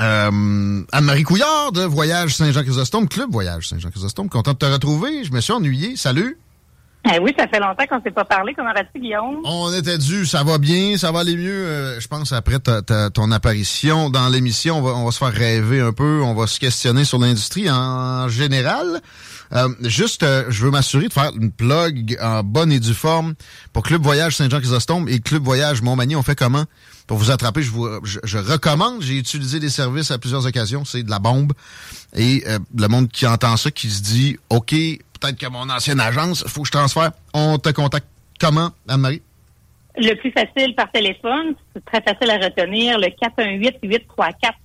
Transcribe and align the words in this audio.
Euh, 0.00 0.82
Anne-Marie 0.92 1.22
Couillard 1.24 1.72
de 1.72 1.82
Voyage 1.82 2.34
Saint-Jean-Chrysostome, 2.34 3.08
Club 3.08 3.30
Voyage 3.30 3.68
Saint-Jean-Chrysostome. 3.68 4.28
Content 4.28 4.52
de 4.52 4.58
te 4.58 4.66
retrouver. 4.66 5.24
Je 5.24 5.32
me 5.32 5.40
suis 5.40 5.52
ennuyé. 5.52 5.96
Salut. 5.96 6.38
Eh 7.12 7.18
oui, 7.18 7.32
ça 7.38 7.48
fait 7.48 7.58
longtemps 7.60 7.84
qu'on 7.88 7.96
ne 7.96 8.02
s'est 8.02 8.10
pas 8.10 8.24
parlé. 8.26 8.52
Comment 8.54 8.72
vas-tu, 8.74 9.00
Guillaume? 9.00 9.38
On 9.44 9.72
était 9.72 9.96
dû. 9.96 10.26
Ça 10.26 10.42
va 10.44 10.58
bien. 10.58 10.96
Ça 10.98 11.10
va 11.12 11.20
aller 11.20 11.36
mieux. 11.36 11.50
euh, 11.66 11.98
je 12.00 12.06
pense 12.08 12.32
après 12.32 12.58
ta- 12.58 12.82
ta- 12.82 13.08
ton 13.10 13.30
apparition 13.32 14.10
dans 14.10 14.28
l'émission, 14.28 14.78
on 14.78 14.82
va, 14.82 14.90
on 14.92 15.04
va 15.06 15.10
se 15.10 15.18
faire 15.18 15.32
rêver 15.32 15.80
un 15.80 15.92
peu. 15.94 16.20
On 16.22 16.34
va 16.34 16.46
se 16.46 16.58
questionner 16.60 17.04
sur 17.04 17.18
l'industrie 17.18 17.70
en 17.70 18.28
général. 18.28 19.00
Euh, 19.52 19.68
juste, 19.80 20.22
euh, 20.22 20.44
je 20.48 20.64
veux 20.64 20.70
m'assurer 20.70 21.08
de 21.08 21.12
faire 21.12 21.32
une 21.34 21.50
plug 21.50 22.16
en 22.20 22.42
bonne 22.42 22.70
et 22.70 22.78
due 22.78 22.94
forme 22.94 23.34
pour 23.72 23.82
Club 23.82 24.02
Voyage 24.02 24.36
Saint-Jean-Chrysostome 24.36 25.08
et 25.08 25.18
Club 25.20 25.42
Voyage 25.42 25.82
Montmagny. 25.82 26.14
On 26.16 26.22
fait 26.22 26.36
comment? 26.36 26.64
Pour 27.06 27.18
vous 27.18 27.30
attraper, 27.32 27.62
je, 27.62 27.70
vous, 27.70 27.88
je, 28.04 28.20
je 28.22 28.38
recommande. 28.38 29.02
J'ai 29.02 29.18
utilisé 29.18 29.58
des 29.58 29.70
services 29.70 30.12
à 30.12 30.18
plusieurs 30.18 30.46
occasions. 30.46 30.84
C'est 30.84 31.02
de 31.02 31.10
la 31.10 31.18
bombe. 31.18 31.52
Et 32.14 32.44
euh, 32.46 32.58
le 32.76 32.86
monde 32.86 33.08
qui 33.08 33.26
entend 33.26 33.56
ça, 33.56 33.70
qui 33.70 33.90
se 33.90 34.02
dit, 34.02 34.38
OK, 34.50 34.70
peut-être 34.70 35.36
que 35.36 35.48
mon 35.48 35.68
ancienne 35.68 35.98
agence, 36.00 36.44
faut 36.46 36.62
que 36.62 36.68
je 36.68 36.72
transfère. 36.72 37.10
On 37.34 37.58
te 37.58 37.70
contacte 37.70 38.06
comment, 38.40 38.70
Anne-Marie? 38.88 39.22
Le 39.96 40.14
plus 40.14 40.30
facile 40.30 40.74
par 40.76 40.90
téléphone, 40.92 41.54
c'est 41.74 41.84
très 41.84 42.00
facile 42.00 42.30
à 42.30 42.36
retenir, 42.36 42.96
le 42.98 43.08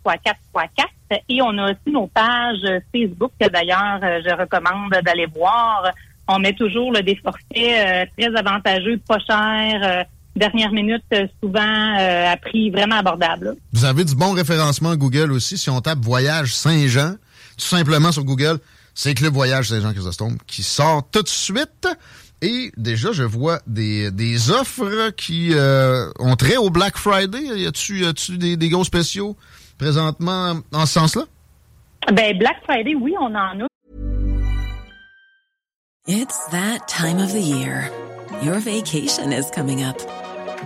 418-834-3434. 0.05 0.85
Et 1.29 1.41
on 1.41 1.57
a 1.57 1.71
aussi 1.71 1.91
nos 1.91 2.07
pages 2.07 2.65
Facebook, 2.93 3.31
que 3.39 3.47
d'ailleurs, 3.49 3.99
euh, 4.03 4.21
je 4.25 4.35
recommande 4.35 4.91
d'aller 5.03 5.27
voir. 5.27 5.91
On 6.27 6.39
met 6.39 6.53
toujours 6.53 6.91
là, 6.91 7.01
des 7.01 7.15
forfaits 7.15 7.45
euh, 7.55 8.05
très 8.17 8.35
avantageux, 8.35 8.99
pas 9.07 9.19
chers, 9.19 9.81
euh, 9.83 10.03
dernière 10.35 10.71
minute, 10.71 11.03
souvent 11.41 11.61
euh, 11.61 12.33
à 12.33 12.37
prix 12.37 12.71
vraiment 12.71 12.95
abordable. 12.97 13.55
Vous 13.73 13.85
avez 13.85 14.03
du 14.03 14.15
bon 14.15 14.31
référencement 14.33 14.95
Google 14.95 15.31
aussi. 15.31 15.57
Si 15.57 15.69
on 15.69 15.79
tape 15.81 15.99
Voyage 15.99 16.53
Saint-Jean, 16.53 17.13
tout 17.57 17.65
simplement 17.65 18.11
sur 18.11 18.23
Google, 18.23 18.57
c'est 18.93 19.13
Club 19.13 19.33
Voyage 19.33 19.69
Saint-Jean-Chrysostome 19.69 20.37
qui 20.47 20.63
sort 20.63 21.03
tout 21.11 21.21
de 21.21 21.27
suite. 21.27 21.87
Et 22.41 22.71
déjà, 22.75 23.11
je 23.11 23.23
vois 23.23 23.59
des, 23.65 24.11
des 24.11 24.51
offres 24.51 25.11
qui 25.11 25.51
euh, 25.53 26.09
ont 26.19 26.35
trait 26.35 26.57
au 26.57 26.69
Black 26.69 26.97
Friday. 26.97 27.41
Y 27.41 27.65
a-tu 27.67 28.37
des, 28.37 28.57
des 28.57 28.69
gros 28.69 28.83
spéciaux? 28.83 29.37
Présentement 29.77 30.61
en 30.71 30.85
ce 30.85 30.93
sens-là? 30.93 31.23
Ben, 32.13 32.37
Black 32.37 32.63
Friday, 32.65 32.95
oui, 32.95 33.15
on 33.19 33.35
en 33.35 33.61
a. 33.61 33.67
It's 36.07 36.47
that 36.49 36.87
time 36.87 37.17
of 37.17 37.31
the 37.33 37.41
year. 37.41 37.89
Your 38.43 38.59
vacation 38.59 39.33
is 39.33 39.49
coming 39.49 39.81
up. 39.81 39.97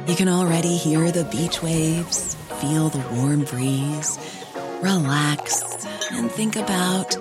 You 0.08 0.16
can 0.16 0.28
already 0.28 0.75
hear 0.75 1.12
the 1.12 1.24
beach 1.24 1.64
waves, 1.64 2.36
feel 2.59 2.90
the 2.90 3.00
warm 3.16 3.46
breeze, 3.46 4.20
relax, 4.81 5.64
and 6.12 6.30
think 6.30 6.58
about 6.58 7.16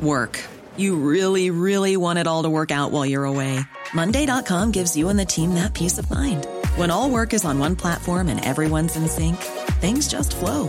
work. 0.00 0.40
You 0.76 0.96
really, 0.96 1.50
really 1.50 1.96
want 1.98 2.18
it 2.18 2.26
all 2.26 2.44
to 2.44 2.50
work 2.50 2.70
out 2.70 2.92
while 2.92 3.04
you're 3.04 3.26
away. 3.26 3.60
Monday.com 3.92 4.70
gives 4.70 4.96
you 4.96 5.10
and 5.10 5.18
the 5.18 5.26
team 5.26 5.54
that 5.54 5.74
peace 5.74 5.98
of 5.98 6.10
mind. 6.10 6.46
When 6.76 6.90
all 6.90 7.10
work 7.10 7.34
is 7.34 7.44
on 7.44 7.58
one 7.58 7.76
platform 7.76 8.28
and 8.28 8.42
everyone's 8.44 8.96
in 8.96 9.06
sync, 9.06 9.36
things 9.80 10.08
just 10.08 10.34
flow 10.34 10.68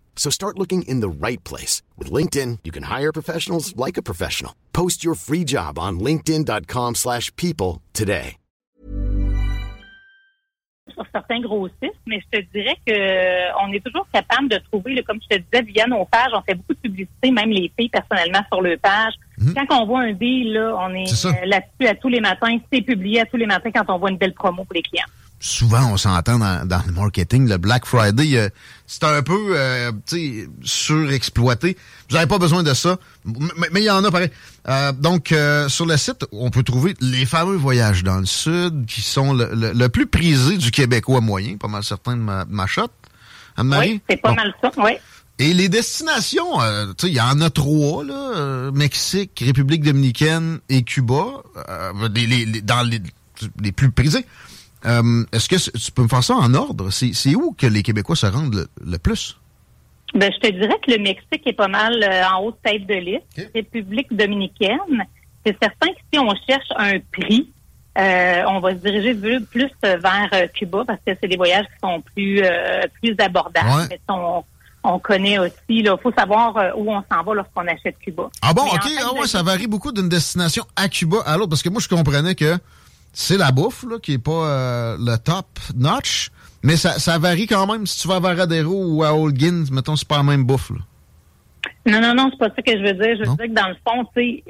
So 0.15 0.29
start 0.29 0.57
looking 0.57 0.83
in 0.83 1.01
the 1.01 1.09
right 1.09 1.43
place. 1.43 1.81
With 1.97 2.11
LinkedIn, 2.11 2.59
you 2.63 2.71
can 2.71 2.83
hire 2.83 3.11
professionals 3.11 3.75
like 3.75 3.97
a 3.97 4.03
professional. 4.03 4.53
Post 4.71 5.03
your 5.03 5.15
free 5.15 5.43
job 5.43 5.77
on 5.79 5.99
linkedin.com/people 5.99 6.93
slash 6.95 7.35
people 7.35 7.81
today. 7.93 8.37
sur 10.93 11.05
certains 11.13 11.39
grossistes, 11.39 11.99
mais 12.05 12.19
je 12.19 12.39
te 12.39 12.45
dirais 12.53 12.75
que 12.85 12.91
euh, 12.93 13.49
on 13.63 13.71
est 13.71 13.79
toujours 13.83 14.05
capable 14.11 14.49
de 14.49 14.57
trouver, 14.71 14.95
là, 14.95 15.01
comme 15.03 15.19
je 15.21 15.37
te 15.37 15.41
disais, 15.41 15.63
via 15.63 15.87
nos 15.87 16.05
pages, 16.05 16.31
on 16.33 16.41
fait 16.41 16.55
beaucoup 16.55 16.73
de 16.73 16.79
publicité, 16.79 17.31
même 17.31 17.49
les 17.49 17.71
filles 17.77 17.89
personnellement 17.89 18.41
sur 18.51 18.61
le 18.61 18.77
page. 18.77 19.13
Mhm. 19.37 19.53
Quand 19.55 19.81
on 19.81 19.85
voit 19.85 20.01
un 20.01 20.13
deal, 20.13 20.53
là, 20.53 20.75
on 20.77 20.93
est. 20.93 21.05
C'est 21.07 21.15
ça. 21.15 21.29
euh, 21.29 21.45
là-dessus 21.45 21.87
à 21.87 21.95
tous 21.95 22.09
les 22.09 22.19
matins. 22.19 22.57
C'est 22.71 22.81
publié 22.81 23.21
à 23.21 23.25
tous 23.25 23.37
les 23.37 23.45
matins 23.45 23.71
quand 23.73 23.85
on 23.87 23.99
voit 23.99 24.11
une 24.11 24.17
belle 24.17 24.33
promo 24.33 24.63
pour 24.65 24.73
les 24.73 24.81
clients. 24.81 25.05
Souvent, 25.41 25.91
on 25.91 25.97
s'entend 25.97 26.39
dans, 26.39 26.65
dans 26.65 26.81
le 26.87 26.93
marketing, 26.93 27.49
le 27.49 27.57
Black 27.57 27.85
Friday, 27.85 28.37
euh, 28.37 28.49
c'est 28.87 29.03
un 29.03 29.21
peu 29.23 29.37
euh, 29.57 29.91
tu 30.07 30.43
sais, 30.43 30.47
surexploité. 30.63 31.77
Vous 32.09 32.15
n'avez 32.15 32.27
pas 32.27 32.37
besoin 32.37 32.63
de 32.63 32.73
ça, 32.73 32.97
mais 33.25 33.81
il 33.81 33.83
y 33.83 33.89
en 33.89 34.03
a 34.03 34.11
pareil. 34.11 34.29
Euh, 34.69 34.91
donc, 34.91 35.31
euh, 35.31 35.67
sur 35.67 35.85
le 35.85 35.97
site, 35.97 36.25
on 36.31 36.49
peut 36.51 36.63
trouver 36.63 36.95
les 37.01 37.25
fameux 37.25 37.55
voyages 37.57 38.03
dans 38.03 38.17
le 38.19 38.25
sud 38.25 38.85
qui 38.85 39.01
sont 39.01 39.33
le, 39.33 39.49
le- 39.53 39.73
le 39.73 39.89
plus 39.89 40.05
prisé 40.07 40.57
du 40.57 40.71
Québécois 40.71 41.21
moyen, 41.21 41.57
pas 41.57 41.67
mal 41.67 41.83
certain 41.83 42.15
de 42.15 42.21
ma, 42.21 42.45
de 42.45 42.53
ma 42.53 42.67
shot. 42.67 42.87
Anne-Marie? 43.57 43.93
Oui, 43.93 44.01
c'est 44.09 44.17
pas 44.21 44.29
Bon. 44.29 44.35
mal 44.35 44.53
ça, 44.61 44.71
oui. 44.77 44.91
Et 45.39 45.53
les 45.55 45.69
destinations, 45.69 46.61
euh, 46.61 46.87
tu 46.97 47.07
sais, 47.07 47.11
il 47.11 47.15
y 47.15 47.21
en 47.21 47.41
a 47.41 47.49
trois, 47.49 48.03
là. 48.03 48.13
euh, 48.35 48.71
Mexique, 48.71 49.41
République 49.43 49.81
dominicaine 49.83 50.59
et 50.69 50.83
Cuba, 50.83 51.23
euh, 51.67 51.91
les- 52.13 52.27
les- 52.27 52.45
les- 52.45 52.61
dans 52.61 52.83
les, 52.83 53.01
les 53.59 53.71
plus 53.71 53.89
prisés. 53.89 54.25
Euh, 54.85 55.23
Est-ce 55.31 55.47
que 55.47 55.77
tu 55.77 55.91
peux 55.91 56.03
me 56.03 56.07
faire 56.07 56.23
ça 56.23 56.35
en 56.35 56.53
ordre? 56.53 56.89
C'est 56.91 57.35
où 57.35 57.51
que 57.57 57.67
les 57.67 57.83
Québécois 57.83 58.15
se 58.15 58.25
rendent 58.25 58.55
le, 58.55 58.67
le 58.85 58.97
plus? 58.97 59.37
Ben, 60.13 60.31
je 60.33 60.39
te 60.39 60.51
dirais 60.51 60.75
que 60.85 60.91
le 60.91 60.97
Mexique 60.97 61.45
est 61.45 61.53
pas 61.53 61.67
mal 61.69 61.93
euh, 62.03 62.23
en 62.33 62.43
haut 62.43 62.51
de 62.51 62.57
tête 62.63 62.85
de 62.85 62.95
liste. 62.95 63.51
République 63.55 64.13
dominicaine, 64.15 64.79
c'est 65.45 65.55
certain 65.61 65.87
que 65.87 65.99
si 66.13 66.19
on 66.19 66.33
cherche 66.47 66.67
un 66.75 66.99
prix, 67.11 67.49
euh, 67.97 68.43
on 68.47 68.59
va 68.59 68.71
se 68.71 68.79
diriger 68.79 69.13
plus 69.39 69.69
vers 69.81 70.29
Cuba 70.53 70.83
parce 70.85 70.99
que 71.05 71.13
c'est 71.21 71.27
des 71.27 71.37
voyages 71.37 71.65
qui 71.65 71.79
sont 71.81 72.01
plus 72.13 72.41
plus 73.01 73.15
abordables. 73.19 73.69
Ouais. 73.69 73.87
Mais 73.89 73.99
on, 74.09 74.43
on 74.83 74.99
connaît 74.99 75.37
aussi, 75.39 75.53
il 75.69 75.93
faut 76.01 76.11
savoir 76.11 76.55
où 76.75 76.91
on 76.91 77.03
s'en 77.11 77.23
va 77.23 77.33
lorsqu'on 77.33 77.67
achète 77.67 77.97
Cuba. 77.99 78.29
Ah 78.41 78.53
bon, 78.53 78.63
Mais 78.65 78.71
en 78.71 78.75
ok, 78.75 78.83
fait, 78.83 79.03
ah 79.03 79.13
ouais, 79.13 79.27
ça 79.27 79.43
varie 79.43 79.67
beaucoup 79.67 79.91
d'une 79.91 80.09
destination 80.09 80.65
à 80.75 80.89
Cuba 80.89 81.17
à 81.25 81.37
l'autre, 81.37 81.49
parce 81.49 81.63
que 81.63 81.69
moi, 81.69 81.79
je 81.81 81.87
comprenais 81.87 82.35
que 82.35 82.57
c'est 83.13 83.37
la 83.37 83.51
bouffe, 83.51 83.83
là, 83.89 83.97
qui 84.01 84.13
est 84.13 84.17
pas 84.23 84.31
euh, 84.47 84.97
le 84.99 85.17
top 85.17 85.47
notch, 85.75 86.29
mais 86.63 86.75
ça, 86.77 86.99
ça 86.99 87.17
varie 87.17 87.47
quand 87.47 87.65
même. 87.71 87.85
Si 87.85 88.01
tu 88.01 88.07
vas 88.07 88.15
à 88.15 88.19
Varadero 88.19 88.85
ou 88.87 89.03
à 89.03 89.13
Holguins, 89.13 89.65
mettons, 89.71 89.95
c'est 89.95 90.07
pas 90.07 90.17
la 90.17 90.23
même 90.23 90.43
bouffe, 90.43 90.69
là. 90.71 90.77
Non, 91.85 91.99
non, 91.99 92.13
non, 92.13 92.29
c'est 92.31 92.37
pas 92.37 92.53
ça 92.55 92.61
que 92.61 92.71
je 92.71 92.83
veux 92.83 92.93
dire. 92.93 93.15
Je 93.15 93.19
veux 93.21 93.25
Non? 93.25 93.35
dire 93.35 93.47
que 93.47 93.53
dans 93.53 93.67
le 93.69 93.75
fond, 93.87 94.07
tu 94.15 94.21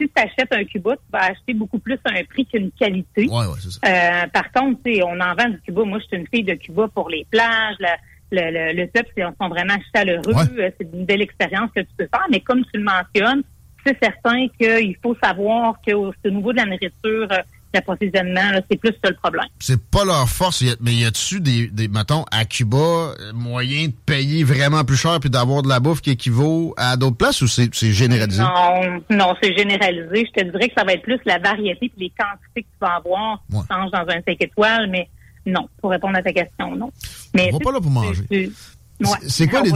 si 0.00 0.08
tu 0.08 0.10
achètes 0.16 0.52
un 0.52 0.64
Cuba, 0.64 0.92
tu 0.96 1.02
vas 1.10 1.24
acheter 1.24 1.54
beaucoup 1.54 1.78
plus 1.78 1.98
un 2.04 2.22
prix 2.24 2.44
qu'une 2.46 2.70
qualité. 2.72 3.28
Ouais, 3.30 3.46
ouais, 3.46 3.58
c'est 3.60 3.70
ça. 3.72 3.80
Euh, 3.86 4.26
par 4.28 4.52
contre, 4.52 4.80
on 5.06 5.20
en 5.20 5.34
vend 5.34 5.48
du 5.50 5.60
Cuba. 5.62 5.84
Moi, 5.84 5.98
je 6.00 6.04
suis 6.06 6.16
une 6.18 6.26
fille 6.32 6.44
de 6.44 6.54
Cuba 6.54 6.88
pour 6.94 7.08
les 7.08 7.26
plages, 7.30 7.76
la, 7.80 7.96
le, 8.30 8.74
le, 8.74 8.86
peuple 8.88 9.10
sont 9.40 9.48
vraiment 9.48 9.76
chaleureux. 9.94 10.34
Ouais. 10.34 10.42
Euh, 10.58 10.70
C'est 10.78 10.88
une 10.92 11.04
belle 11.06 11.22
expérience 11.22 11.70
que 11.74 11.80
tu 11.80 11.88
peux 11.96 12.08
faire. 12.12 12.26
Mais 12.30 12.40
comme 12.40 12.62
tu 12.64 12.78
le 12.78 12.84
mentionnes, 12.84 13.42
c'est 13.86 13.96
certain 14.02 14.46
qu'il 14.58 14.96
faut 15.02 15.16
savoir 15.22 15.76
que 15.86 15.92
au, 15.92 16.08
au 16.24 16.30
niveau 16.30 16.52
de 16.52 16.58
la 16.58 16.64
nourriture, 16.66 17.28
l'approvisionnement, 17.74 18.40
c'est 18.70 18.76
plus 18.78 18.92
ça 19.04 19.10
le 19.10 19.16
problème. 19.16 19.44
C'est 19.58 19.80
pas 19.90 20.04
leur 20.04 20.28
force, 20.28 20.64
mais 20.80 20.94
y 20.94 21.04
a-tu 21.04 21.40
des, 21.40 21.66
des, 21.68 21.88
mettons, 21.88 22.24
à 22.32 22.44
Cuba, 22.44 22.76
euh, 22.78 23.32
moyen 23.34 23.88
de 23.88 23.92
payer 24.06 24.44
vraiment 24.44 24.84
plus 24.84 24.96
cher 24.96 25.18
puis 25.20 25.30
d'avoir 25.30 25.62
de 25.62 25.68
la 25.68 25.80
bouffe 25.80 26.00
qui 26.00 26.10
équivaut 26.10 26.74
à 26.76 26.96
d'autres 26.96 27.16
places 27.16 27.42
ou 27.42 27.46
c'est 27.48 27.70
généralisé? 27.92 28.42
Non, 28.42 29.00
non, 29.10 29.34
c'est 29.42 29.56
généralisé. 29.56 30.26
Je 30.34 30.40
te 30.42 30.50
dirais 30.50 30.68
que 30.68 30.74
ça 30.76 30.84
va 30.84 30.92
être 30.94 31.02
plus 31.02 31.18
la 31.26 31.38
variété 31.38 31.86
et 31.86 31.92
les 31.98 32.10
quantités 32.18 32.62
que 32.62 32.66
tu 32.66 32.78
vas 32.80 32.96
avoir 32.96 33.42
Ouais. 33.52 33.60
changent 33.70 33.90
dans 33.90 33.98
un 34.08 34.20
5 34.26 34.36
étoiles, 34.40 34.88
mais 34.90 35.08
non, 35.46 35.68
pour 35.80 35.90
répondre 35.90 36.16
à 36.16 36.22
ta 36.22 36.32
question, 36.32 36.74
non. 36.74 36.90
Mais 37.34 37.48
On 37.50 37.52
va 37.52 37.58
tu- 37.58 37.64
pas 37.64 37.72
là 37.72 37.78
pour 37.80 37.90
tu- 37.90 37.94
manger. 37.94 38.22
tu- 38.30 38.52
ouais. 39.00 39.06
C'est- 39.28 39.48
quoi 39.48 39.60
On 39.60 39.64
les. 39.64 39.72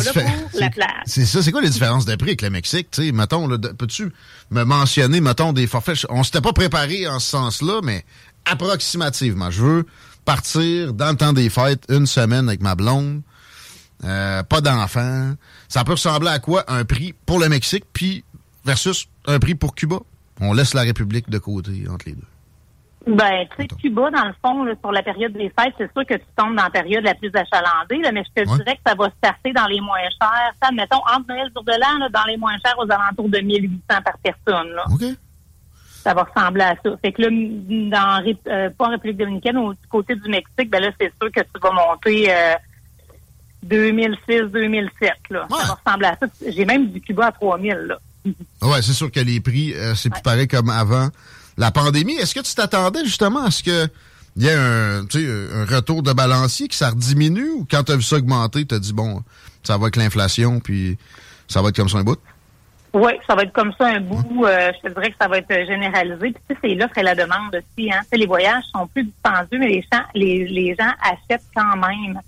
C'est 1.07 1.27
ça, 1.27 1.43
c'est 1.43 1.53
quoi 1.53 1.61
les 1.61 1.71
différences 1.71 2.05
de 2.05 2.15
prix 2.17 2.31
avec 2.31 2.43
le 2.43 2.51
Mexique? 2.51 2.89
Tu 2.91 3.07
sais, 3.07 3.13
mettons, 3.13 3.49
peux-tu 3.49 4.13
me 4.51 4.65
mentionner, 4.65 5.21
mettons, 5.21 5.53
des 5.53 5.67
forfaits? 5.67 6.07
On 6.09 6.23
s'était 6.23 6.41
pas 6.41 6.53
préparé 6.53 7.07
en 7.09 7.19
ce 7.19 7.31
sens-là, 7.31 7.81
mais 7.83 8.05
approximativement. 8.45 9.51
Je 9.51 9.63
veux 9.63 9.87
partir 10.25 10.93
dans 10.93 11.11
le 11.11 11.17
temps 11.17 11.33
des 11.33 11.49
fêtes 11.51 11.85
une 11.89 12.07
semaine 12.07 12.49
avec 12.49 12.61
ma 12.61 12.75
blonde, 12.75 13.23
euh, 14.05 14.43
pas 14.43 14.61
d'enfants. 14.61 15.35
Ça 15.69 15.85
peut 15.85 15.93
ressembler 15.93 16.29
à 16.31 16.39
quoi 16.39 16.65
un 16.69 16.85
prix 16.85 17.15
pour 17.27 17.39
le 17.39 17.49
Mexique, 17.49 17.85
puis 17.93 18.25
versus 18.65 19.07
un 19.27 19.39
prix 19.39 19.55
pour 19.55 19.75
Cuba? 19.75 19.97
On 20.41 20.53
laisse 20.53 20.75
la 20.75 20.83
République 20.83 21.29
de 21.31 21.39
côté 21.39 21.87
entre 21.91 22.07
les 22.07 22.13
deux. 22.13 22.23
Ben, 23.07 23.47
tu 23.57 23.63
sais, 23.63 23.69
Cuba, 23.81 24.11
dans 24.11 24.25
le 24.27 24.35
fond, 24.45 24.65
là, 24.65 24.75
sur 24.81 24.93
la 24.93 25.03
période 25.03 25.33
des 25.33 25.51
fêtes, 25.59 25.73
c'est 25.79 25.91
sûr 25.93 26.05
que 26.05 26.15
tu 26.15 26.25
tombes 26.37 26.57
dans 26.57 26.65
la 26.65 26.71
période 26.71 27.05
la 27.05 27.15
plus 27.15 27.31
achalandée, 27.35 27.99
là, 28.03 28.13
mais 28.13 28.23
je 28.25 28.43
te 28.43 28.49
Ouais. 28.49 28.57
dirais 28.59 28.75
que 28.77 28.83
ça 28.87 28.95
va 28.95 29.07
se 29.07 29.15
passer 29.21 29.53
dans 29.55 29.67
les 29.67 29.81
moins 29.81 29.97
chers. 30.21 30.53
Ça, 30.63 30.71
mettons, 30.73 30.99
entre 30.99 31.27
Noël 31.29 31.47
et 31.49 31.53
jour 31.55 31.65
de 31.65 31.73
l'an, 31.73 32.09
dans 32.13 32.25
les 32.27 32.37
moins 32.37 32.57
chers, 32.59 32.79
aux 32.79 32.91
alentours 32.91 33.29
de 33.31 33.39
1800 33.39 33.81
par 34.05 34.19
personne. 34.23 34.69
Là. 34.73 34.85
OK? 34.93 35.05
Ça 36.03 36.13
va 36.15 36.25
ressembler 36.25 36.63
à 36.65 36.77
ça. 36.83 36.91
Fait 37.03 37.13
que 37.13 37.23
là, 37.23 37.29
dans, 37.31 38.25
euh, 38.49 38.71
pas 38.77 38.87
en 38.87 38.91
République 38.91 39.17
dominicaine, 39.19 39.57
au 39.59 39.73
du 39.73 39.87
côté 39.91 40.15
du 40.15 40.29
Mexique, 40.29 40.69
ben 40.71 40.81
là, 40.83 40.91
c'est 41.01 41.13
sûr 41.21 41.31
que 41.33 41.41
tu 41.41 41.61
vas 41.63 41.71
monter 41.73 42.27
euh, 42.33 42.55
2006-2007. 43.67 45.11
Là. 45.31 45.47
Ouais. 45.51 45.59
Ça 45.61 45.67
va 45.67 45.75
ressembler 45.85 46.07
à 46.09 46.17
ça. 46.17 46.27
J'ai 46.49 46.65
même 46.65 46.89
du 46.91 47.01
Cuba 47.01 47.27
à 47.27 47.33
3000. 47.33 47.75
Là. 47.75 47.99
Ouais, 48.63 48.83
c'est 48.83 48.93
sûr 48.93 49.11
que 49.11 49.21
les 49.21 49.41
prix, 49.41 49.75
euh, 49.75 49.95
c'est 49.95 50.11
plus 50.11 50.23
pareil 50.23 50.49
comme 50.49 50.71
avant 50.71 51.09
la 51.59 51.71
pandémie. 51.71 52.15
Est-ce 52.15 52.35
que 52.35 52.41
tu 52.41 52.55
t'attendais 52.55 53.05
justement 53.05 53.45
à 53.45 53.51
ce 53.51 53.63
que 53.63 53.89
il 54.37 54.45
y 54.45 54.47
ait 54.47 54.55
un, 54.55 55.01
retour 55.65 56.03
de 56.05 56.13
balancier, 56.13 56.69
que 56.69 56.75
ça 56.75 56.91
rediminue 56.91 57.51
ou 57.51 57.67
quand 57.69 57.83
tu 57.83 57.93
as 57.93 57.97
vu 57.97 58.03
ça 58.03 58.17
augmenter, 58.17 58.65
tu 58.65 58.75
as 58.75 58.79
dit 58.79 58.93
bon, 58.93 59.23
ça 59.65 59.77
va 59.77 59.85
avec 59.85 59.97
l'inflation 59.97 60.61
puis 60.61 60.97
ça 61.49 61.61
va 61.61 61.71
être 61.71 61.77
comme 61.77 61.89
ça 61.89 61.99
un 61.99 62.05
bout? 62.05 62.21
Oui, 62.95 63.13
ça 63.27 63.35
va 63.35 63.43
être 63.43 63.53
comme 63.53 63.73
ça 63.77 63.87
un 63.87 64.01
bout. 64.01 64.47
Euh, 64.47 64.73
je 64.77 64.89
te 64.89 64.95
dirais 64.95 65.11
que 65.11 65.17
ça 65.21 65.29
va 65.29 65.39
être 65.39 65.67
généralisé. 65.67 66.31
Puis 66.31 66.35
tu 66.49 66.55
sais, 66.55 66.61
c'est 66.63 66.75
l'offre 66.75 66.97
et 66.99 67.03
la 67.03 67.15
demande 67.15 67.55
aussi. 67.55 67.93
Hein. 67.93 68.01
Tu 68.03 68.09
sais, 68.11 68.17
les 68.17 68.27
voyages 68.27 68.65
sont 68.73 68.87
plus 68.87 69.05
dispendieux, 69.05 69.59
mais 69.59 69.69
les 69.69 69.85
gens, 69.93 70.03
les, 70.15 70.47
les 70.47 70.75
gens 70.79 70.93
achètent 71.03 71.45
quand 71.55 71.77
même. 71.77 72.21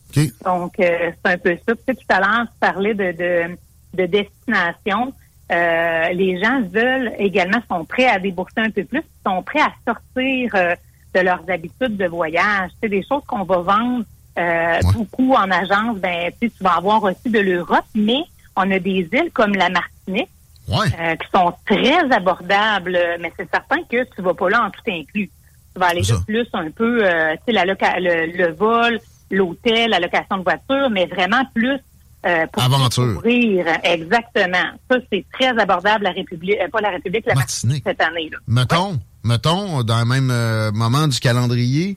Donc, 0.44 0.74
euh, 0.80 1.12
c'est 1.24 1.32
un 1.32 1.38
peu 1.38 1.56
ça. 1.66 1.74
Puis, 1.74 1.84
tu 1.86 1.94
sais, 1.94 1.94
tout 1.94 2.14
à 2.14 2.20
l'heure, 2.20 2.46
tu 2.46 2.58
parlais 2.60 2.94
de, 2.94 3.12
de, 3.12 3.56
de 3.94 4.06
destination. 4.06 5.14
Euh, 5.50 6.08
les 6.12 6.40
gens 6.42 6.60
veulent 6.62 7.12
également, 7.18 7.58
sont 7.68 7.84
prêts 7.84 8.06
à 8.06 8.18
débourser 8.18 8.58
un 8.60 8.70
peu 8.70 8.84
plus, 8.84 9.02
sont 9.26 9.42
prêts 9.42 9.60
à 9.60 9.72
sortir 9.86 10.50
euh, 10.54 10.74
de 11.14 11.20
leurs 11.20 11.42
habitudes 11.48 11.96
de 11.96 12.06
voyage. 12.06 12.70
C'est 12.80 12.88
des 12.88 13.02
choses 13.02 13.22
qu'on 13.26 13.42
va 13.44 13.58
vendre 13.58 14.04
euh, 14.38 14.78
Ouais. 14.82 14.92
beaucoup 14.94 15.34
en 15.34 15.50
agence. 15.50 15.96
Ben, 15.98 16.30
tu 16.40 16.50
vas 16.60 16.76
avoir 16.76 17.02
aussi 17.02 17.28
de 17.30 17.40
l'Europe, 17.40 17.84
mais 17.94 18.22
on 18.56 18.70
a 18.70 18.78
des 18.78 19.08
îles 19.12 19.30
comme 19.32 19.52
la 19.54 19.68
Martinique 19.70 20.28
Ouais. 20.68 20.86
euh, 21.00 21.16
qui 21.16 21.26
sont 21.34 21.52
très 21.66 21.98
abordables, 22.12 22.96
mais 23.20 23.32
c'est 23.36 23.50
certain 23.50 23.82
que 23.90 24.04
tu 24.14 24.22
vas 24.22 24.34
pas 24.34 24.48
là 24.50 24.62
en 24.66 24.70
tout 24.70 24.80
inclus. 24.88 25.28
Tu 25.74 25.80
vas 25.80 25.86
aller 25.88 26.04
ça. 26.04 26.14
plus 26.26 26.46
un 26.52 26.70
peu, 26.70 27.04
euh, 27.04 27.32
tu 27.38 27.42
sais, 27.46 27.52
la 27.52 27.64
loca- 27.64 27.98
le, 27.98 28.26
le 28.36 28.52
vol, 28.52 29.00
l'hôtel, 29.32 29.90
la 29.90 29.98
location 29.98 30.38
de 30.38 30.42
voiture, 30.44 30.88
mais 30.90 31.06
vraiment 31.06 31.42
plus 31.54 31.78
euh, 32.26 32.46
pour 32.46 32.62
Aventure. 32.62 33.22
Exactement. 33.82 34.70
Ça, 34.90 34.96
c'est 35.10 35.24
très 35.32 35.58
abordable, 35.58 36.04
la 36.04 36.12
République, 36.12 36.58
euh, 36.60 36.68
pas 36.68 36.80
la 36.80 36.90
République, 36.90 37.24
la 37.26 37.34
Martinique. 37.34 37.82
Cette 37.86 38.00
année. 38.00 38.30
Là. 38.30 38.38
Mettons, 38.46 38.98
mettons, 39.24 39.82
dans 39.82 39.98
le 39.98 40.04
même 40.04 40.30
euh, 40.30 40.70
moment 40.72 41.08
du 41.08 41.18
calendrier, 41.18 41.96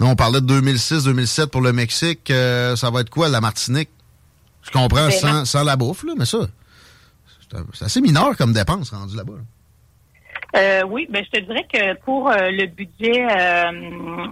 on 0.00 0.16
parlait 0.16 0.40
de 0.40 0.60
2006-2007 0.60 1.46
pour 1.46 1.60
le 1.60 1.72
Mexique, 1.72 2.26
ça 2.28 2.90
va 2.90 3.00
être 3.02 3.10
quoi, 3.10 3.28
la 3.28 3.40
Martinique? 3.40 3.90
Je 4.62 4.70
comprends 4.70 5.08
Ben, 5.08 5.44
sans, 5.44 5.64
la 5.64 5.76
bouffe, 5.76 6.04
là, 6.04 6.14
mais 6.16 6.24
ça, 6.24 6.38
c'est 7.72 7.84
assez 7.84 8.00
mineur 8.00 8.36
comme 8.36 8.52
dépense 8.52 8.90
rendu 8.90 9.16
là-bas. 9.16 9.34
là. 9.34 9.42
Euh, 10.54 10.82
oui, 10.86 11.06
ben 11.08 11.24
je 11.24 11.38
te 11.38 11.44
dirais 11.44 11.66
que 11.72 11.94
pour 12.00 12.28
euh, 12.28 12.50
le 12.50 12.66
budget 12.66 13.24
euh, 13.24 13.70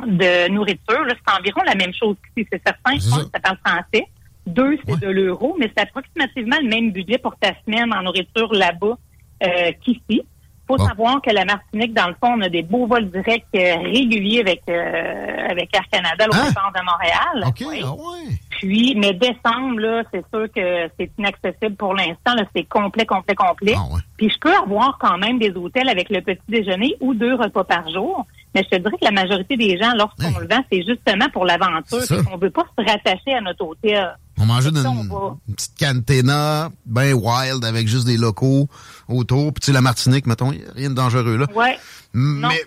de 0.07 0.49
nourriture, 0.51 1.07
c'est 1.09 1.39
environ 1.39 1.63
la 1.65 1.75
même 1.75 1.95
chose 1.95 2.17
qu'ici. 2.35 2.47
C'est 2.53 2.63
certain, 2.63 2.99
je 2.99 3.09
pense 3.09 3.25
que 3.25 3.31
ça 3.33 3.41
parle 3.41 3.59
français. 3.65 4.07
Deux, 4.47 4.77
c'est 4.85 4.93
Ouais. 4.95 4.99
de 5.01 5.09
l'euro, 5.09 5.57
mais 5.59 5.71
c'est 5.77 5.83
approximativement 5.83 6.57
le 6.63 6.69
même 6.69 6.91
budget 6.93 7.19
pour 7.19 7.37
ta 7.37 7.51
semaine 7.65 7.93
en 7.95 8.03
nourriture 8.03 8.53
là-bas 8.53 8.97
euh, 9.45 9.73
qu'ici. 9.85 10.23
faut 10.67 10.77
Bon. 10.77 10.87
savoir 10.87 11.21
que 11.21 11.31
la 11.31 11.45
Martinique, 11.45 11.93
dans 11.95 12.07
le 12.09 12.15
fond, 12.15 12.35
on 12.37 12.41
a 12.43 12.49
des 12.49 12.63
beaux 12.63 12.87
vols 12.87 13.11
directs 13.11 13.45
euh, 13.57 13.77
réguliers 13.83 14.41
avec 14.41 14.63
euh, 14.69 15.47
avec 15.51 15.75
Air 15.75 15.83
Canada 15.91 16.27
au 16.31 16.35
Hein? 16.35 16.49
de 16.49 16.85
Montréal. 16.85 17.45
OK, 17.49 17.65
Oui. 17.69 17.81
ah 17.85 17.93
ouais. 17.93 18.35
Puis, 18.51 18.95
mais 18.97 19.13
décembre, 19.15 19.81
là, 19.81 20.03
c'est 20.13 20.25
sûr 20.33 20.47
que 20.55 20.89
c'est 20.99 21.11
inaccessible 21.19 21.75
pour 21.77 21.95
l'instant. 21.95 22.35
Là, 22.37 22.45
c'est 22.55 22.65
complet, 22.65 23.05
complet, 23.07 23.35
complet. 23.35 23.75
Ah 23.77 23.93
ouais. 23.95 24.01
Puis 24.17 24.31
je 24.31 24.39
peux 24.39 24.55
avoir 24.55 24.97
quand 24.99 25.17
même 25.19 25.39
des 25.41 25.51
hôtels 25.51 25.89
avec 25.89 26.09
le 26.11 26.21
petit 26.21 26.41
déjeuner 26.49 26.95
ou 27.01 27.15
deux 27.15 27.35
repas 27.35 27.65
par 27.65 27.89
jour. 27.91 28.27
Mais 28.55 28.65
je 28.65 28.77
te 28.77 28.83
dirais 28.83 28.97
que 29.01 29.05
la 29.05 29.13
majorité 29.13 29.57
des 29.57 29.79
gens, 29.79 29.93
lorsqu'on 29.97 30.39
le 30.39 30.49
vend, 30.49 30.65
c'est 30.71 30.85
justement 30.85 31.29
pour 31.33 31.45
l'aventure. 31.45 32.01
On 32.33 32.37
veut 32.37 32.51
pas 32.51 32.67
se 32.79 32.85
rattacher 32.85 33.35
à 33.35 33.41
notre 33.41 33.65
hôtel. 33.65 34.17
On 34.39 34.47
mangeait 34.47 34.71
d'une 34.71 34.87
une 34.87 35.55
petite 35.55 35.79
cantina, 35.79 36.71
ben 36.87 37.13
wild, 37.13 37.65
avec 37.65 37.87
juste 37.87 38.07
des 38.07 38.17
locaux 38.17 38.69
autour. 39.07 39.53
Puis 39.53 39.61
tu 39.61 39.67
sais, 39.67 39.73
la 39.73 39.83
Martinique, 39.83 40.27
mettons, 40.27 40.53
rien 40.75 40.91
de 40.91 40.95
dangereux 40.95 41.37
là. 41.37 41.47
Ouais. 41.55 41.79
Mais 42.13 42.65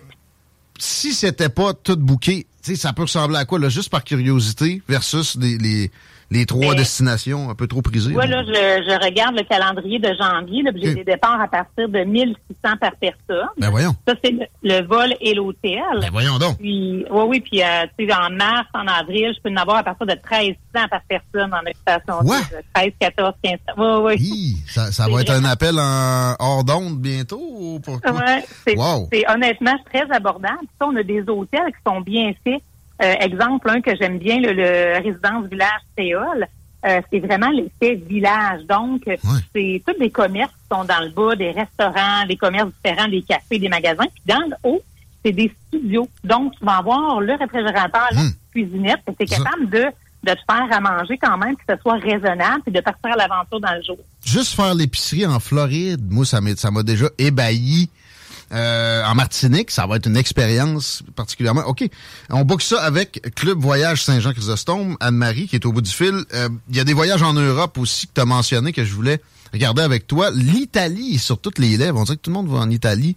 si 0.78 1.12
c'était 1.12 1.48
pas 1.48 1.74
tout 1.74 1.96
bouqué, 1.96 2.46
tu 2.62 2.70
sais, 2.70 2.76
ça 2.76 2.92
peut 2.92 3.02
ressembler 3.02 3.36
à 3.36 3.44
quoi, 3.44 3.58
là, 3.58 3.68
juste 3.68 3.90
par 3.90 4.04
curiosité, 4.04 4.82
versus 4.88 5.36
les, 5.36 5.90
les 6.30 6.46
trois 6.46 6.74
destinations 6.74 7.50
un 7.50 7.54
peu 7.54 7.66
trop 7.66 7.82
prisées? 7.82 8.14
Ouais, 8.14 8.26
là? 8.26 8.42
je, 8.46 8.52
je 8.52 9.04
regarde 9.04 9.36
le 9.36 9.42
calendrier 9.44 9.98
de 9.98 10.08
janvier. 10.18 10.62
Là, 10.62 10.70
J'ai 10.74 10.94
des 10.94 11.04
départs 11.04 11.40
à 11.40 11.48
partir 11.48 11.88
de 11.88 11.98
1600 12.04 12.36
par 12.80 12.92
personne. 13.00 13.48
Ben 13.58 13.70
voyons. 13.70 13.94
Ça, 14.06 14.14
c'est 14.24 14.30
le, 14.32 14.46
le 14.62 14.86
vol 14.86 15.14
et 15.20 15.34
l'hôtel. 15.34 15.82
Ben 16.00 16.10
voyons 16.10 16.38
donc. 16.38 16.58
Puis, 16.58 17.04
oui, 17.10 17.22
oui, 17.28 17.40
puis, 17.40 17.62
euh, 17.62 17.66
tu 17.98 18.06
sais, 18.06 18.12
en 18.14 18.30
mars, 18.30 18.66
en 18.74 18.86
avril, 18.86 19.32
je 19.36 19.40
peux 19.42 19.50
en 19.54 19.60
avoir 19.60 19.78
à 19.78 19.82
partir 19.84 20.06
de 20.06 20.12
1300 20.12 20.56
par 20.90 21.00
personne 21.08 21.52
en 21.54 21.60
occupation. 21.60 22.28
Ouais. 22.28 22.38
double. 22.50 22.62
13, 22.74 22.92
14, 23.00 23.32
15. 23.42 23.52
Oui, 23.76 23.86
oui. 24.02 24.14
Hi, 24.20 24.56
ça, 24.66 24.92
ça 24.92 25.08
va 25.08 25.20
être 25.20 25.30
un 25.32 25.44
appel 25.44 25.78
en 25.78 26.34
hors 26.38 26.64
d'onde 26.64 26.98
bientôt? 27.00 27.40
ou 27.40 27.80
Pour 27.80 28.00
quoi? 28.00 28.12
Ouais, 28.12 28.44
c'est 28.66 28.76
Wow. 28.76 29.08
c'est 29.12 29.24
honnêtement 29.30 29.74
très 29.92 30.04
abordable. 30.10 30.58
Puis 30.60 30.68
ça, 30.80 30.86
on 30.88 30.96
a 30.96 31.02
des 31.02 31.20
hôtels 31.28 31.66
qui 31.68 31.82
sont 31.86 32.00
bien 32.00 32.32
faits. 32.42 32.62
Euh, 33.02 33.14
exemple, 33.20 33.68
un 33.70 33.80
que 33.80 33.94
j'aime 33.96 34.18
bien, 34.18 34.38
le, 34.40 34.52
le 34.52 34.94
résidence 35.02 35.46
village 35.50 35.80
Théol. 35.96 36.46
Euh, 36.86 37.00
c'est 37.10 37.18
vraiment 37.20 37.48
l'effet 37.48 37.94
village. 37.94 38.62
Donc, 38.68 39.02
c'est 39.54 39.82
tous 39.86 39.98
des 39.98 40.10
commerces 40.10 40.52
qui 40.52 40.76
sont 40.76 40.84
dans 40.84 41.00
le 41.02 41.08
bas, 41.10 41.34
des 41.34 41.50
restaurants, 41.50 42.26
des 42.28 42.36
commerces 42.36 42.68
différents, 42.84 43.08
des 43.08 43.22
cafés, 43.22 43.58
des 43.58 43.68
magasins. 43.70 44.04
Puis 44.12 44.22
dans 44.26 44.40
le 44.46 44.54
haut, 44.62 44.82
c'est 45.24 45.32
des 45.32 45.50
studios. 45.68 46.06
Donc, 46.22 46.52
tu 46.58 46.64
vas 46.64 46.76
avoir 46.76 47.20
le 47.20 47.32
réfrigérateur, 47.34 48.06
la 48.12 48.20
Hmm. 48.22 48.30
cuisinette. 48.52 49.00
Tu 49.06 49.14
es 49.24 49.26
capable 49.26 49.70
de, 49.70 49.84
de 50.24 50.32
te 50.32 50.40
faire 50.48 50.68
à 50.70 50.80
manger 50.80 51.16
quand 51.16 51.38
même, 51.38 51.56
que 51.56 51.62
ce 51.68 51.74
soit 51.80 51.94
raisonnable, 51.94 52.60
puis 52.64 52.72
de 52.72 52.80
partir 52.80 53.12
à 53.12 53.16
l'aventure 53.16 53.60
dans 53.60 53.74
le 53.74 53.82
jour. 53.82 53.98
Juste 54.24 54.54
faire 54.54 54.74
l'épicerie 54.74 55.26
en 55.26 55.40
Floride, 55.40 56.02
moi, 56.12 56.26
ça 56.26 56.40
m'a 56.42 56.54
ça 56.54 56.70
m'a 56.70 56.82
déjà 56.82 57.06
ébahi. 57.18 57.88
Euh, 58.52 59.02
en 59.04 59.14
Martinique, 59.14 59.70
ça 59.70 59.86
va 59.86 59.96
être 59.96 60.06
une 60.06 60.16
expérience 60.16 61.02
particulièrement. 61.16 61.62
OK, 61.66 61.84
on 62.30 62.42
book 62.44 62.62
ça 62.62 62.82
avec 62.82 63.34
Club 63.34 63.58
Voyage 63.58 64.02
Saint-Jean-Chrysostome, 64.02 64.96
Anne-Marie, 65.00 65.48
qui 65.48 65.56
est 65.56 65.66
au 65.66 65.72
bout 65.72 65.80
du 65.82 65.90
fil. 65.90 66.24
Euh, 66.34 66.48
Il 66.70 66.76
y 66.76 66.80
a 66.80 66.84
des 66.84 66.92
voyages 66.94 67.22
en 67.22 67.32
Europe 67.32 67.78
aussi 67.78 68.06
que 68.06 68.12
tu 68.14 68.20
as 68.20 68.24
mentionné 68.24 68.72
que 68.72 68.84
je 68.84 68.94
voulais 68.94 69.20
regarder 69.52 69.82
avec 69.82 70.06
toi. 70.06 70.30
L'Italie, 70.32 71.18
sur 71.18 71.38
toutes 71.40 71.58
les 71.58 71.76
lèvres, 71.76 71.98
on 71.98 72.04
dirait 72.04 72.16
que 72.16 72.22
tout 72.22 72.30
le 72.30 72.34
monde 72.34 72.48
va 72.48 72.58
en 72.58 72.70
Italie. 72.70 73.16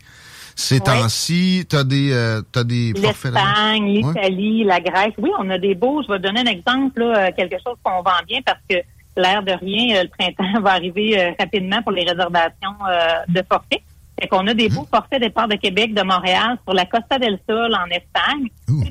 Ces 0.55 0.75
Ouais. 0.75 0.81
temps-ci, 0.81 1.65
t'as 1.69 1.83
des, 1.83 2.11
euh, 2.11 2.41
t'as 2.51 2.63
des? 2.63 2.91
L'Espagne, 2.93 4.03
Ouais. 4.03 4.13
l'Italie, 4.13 4.63
la 4.63 4.79
Grèce. 4.79 5.13
Oui, 5.19 5.29
on 5.39 5.49
a 5.51 5.57
des 5.59 5.75
beaux. 5.75 6.01
Je 6.01 6.11
vais 6.11 6.19
donner 6.19 6.39
un 6.41 6.45
exemple, 6.45 6.99
là, 6.99 7.27
euh, 7.27 7.31
quelque 7.37 7.57
chose 7.63 7.75
qu'on 7.83 8.01
vend 8.01 8.23
bien 8.27 8.39
parce 8.43 8.57
que 8.67 8.75
l'air 9.15 9.43
de 9.43 9.51
rien, 9.51 9.97
euh, 9.97 10.03
le 10.03 10.09
printemps 10.09 10.59
va 10.61 10.71
arriver 10.71 11.19
euh, 11.19 11.31
rapidement 11.39 11.81
pour 11.83 11.91
les 11.91 12.03
réservations 12.03 12.75
euh, 12.89 13.19
de 13.29 13.43
forfaits. 13.47 13.81
Fait 14.19 14.27
qu'on 14.27 14.47
a 14.47 14.53
des 14.53 14.69
beaux 14.69 14.87
forfaits 14.91 15.21
départ 15.21 15.47
de 15.47 15.55
Québec, 15.55 15.93
de 15.93 16.01
Montréal, 16.01 16.57
sur 16.63 16.73
la 16.73 16.85
Costa 16.85 17.19
del 17.19 17.37
Sol 17.47 17.73
en 17.75 17.85
Espagne. 17.91 18.47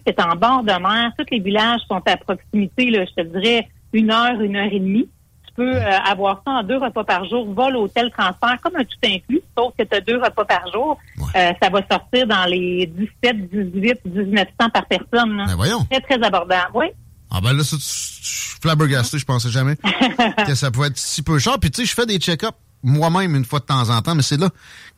C'est 0.07 0.21
en 0.21 0.37
bord 0.37 0.63
de 0.63 0.73
mer. 0.81 1.11
Tous 1.19 1.25
les 1.31 1.41
villages 1.41 1.81
sont 1.89 2.03
à 2.07 2.17
proximité, 2.17 2.91
là, 2.91 3.05
je 3.05 3.23
te 3.23 3.27
dirais, 3.29 3.69
une 3.93 4.11
heure, 4.11 4.41
une 4.41 4.57
heure 4.57 4.73
et 4.73 4.79
demie. 4.79 5.09
Tu 5.49 5.55
peux 5.55 5.75
euh, 5.77 5.99
avoir 6.05 6.43
ça 6.47 6.53
en 6.53 6.63
deux 6.63 6.77
repas 6.79 7.03
par 7.03 7.25
jour, 7.25 7.53
vol, 7.53 7.77
hôtel, 7.77 8.11
transfert, 8.17 8.59
comme 8.63 8.77
un 8.77 8.85
tout 8.85 8.99
inclus, 9.05 9.41
sauf 9.57 9.73
que 9.77 9.83
tu 9.85 9.97
as 9.97 10.01
deux 10.01 10.19
repas 10.23 10.45
par 10.45 10.71
jour. 10.73 10.99
Euh, 11.35 11.53
ça 11.61 11.71
va 11.71 11.81
sortir 11.91 12.27
dans 12.27 12.45
les 12.45 12.87
17, 12.87 13.51
18, 13.51 14.01
19 14.05 14.47
cents 14.61 14.71
par 14.71 14.87
personne. 14.87 15.37
là. 15.37 15.47
Ben 15.47 15.57
voyons. 15.57 15.85
Très, 15.91 16.01
très 16.03 16.23
abordable. 16.23 16.71
Oui. 16.75 16.87
Ah 17.31 17.41
ben 17.43 17.53
là, 17.53 17.65
ça, 17.65 17.77
je 17.79 17.83
suis 17.83 18.61
flabbergasté, 18.61 19.19
je 19.19 19.25
pensais 19.25 19.51
jamais 19.51 19.75
que 20.47 20.55
ça 20.55 20.71
pouvait 20.71 20.89
être 20.89 20.99
si 20.99 21.23
peu 21.23 21.39
cher. 21.39 21.59
Puis 21.59 21.71
tu 21.71 21.81
sais, 21.83 21.87
je 21.89 21.95
fais 21.95 22.07
des 22.07 22.19
check-ups 22.19 22.53
moi-même 22.87 23.35
une 23.37 23.45
fois 23.45 23.59
de 23.61 23.65
temps 23.67 23.91
en 23.91 24.01
temps, 24.01 24.15
mais 24.15 24.23
c'est 24.23 24.41
là 24.41 24.49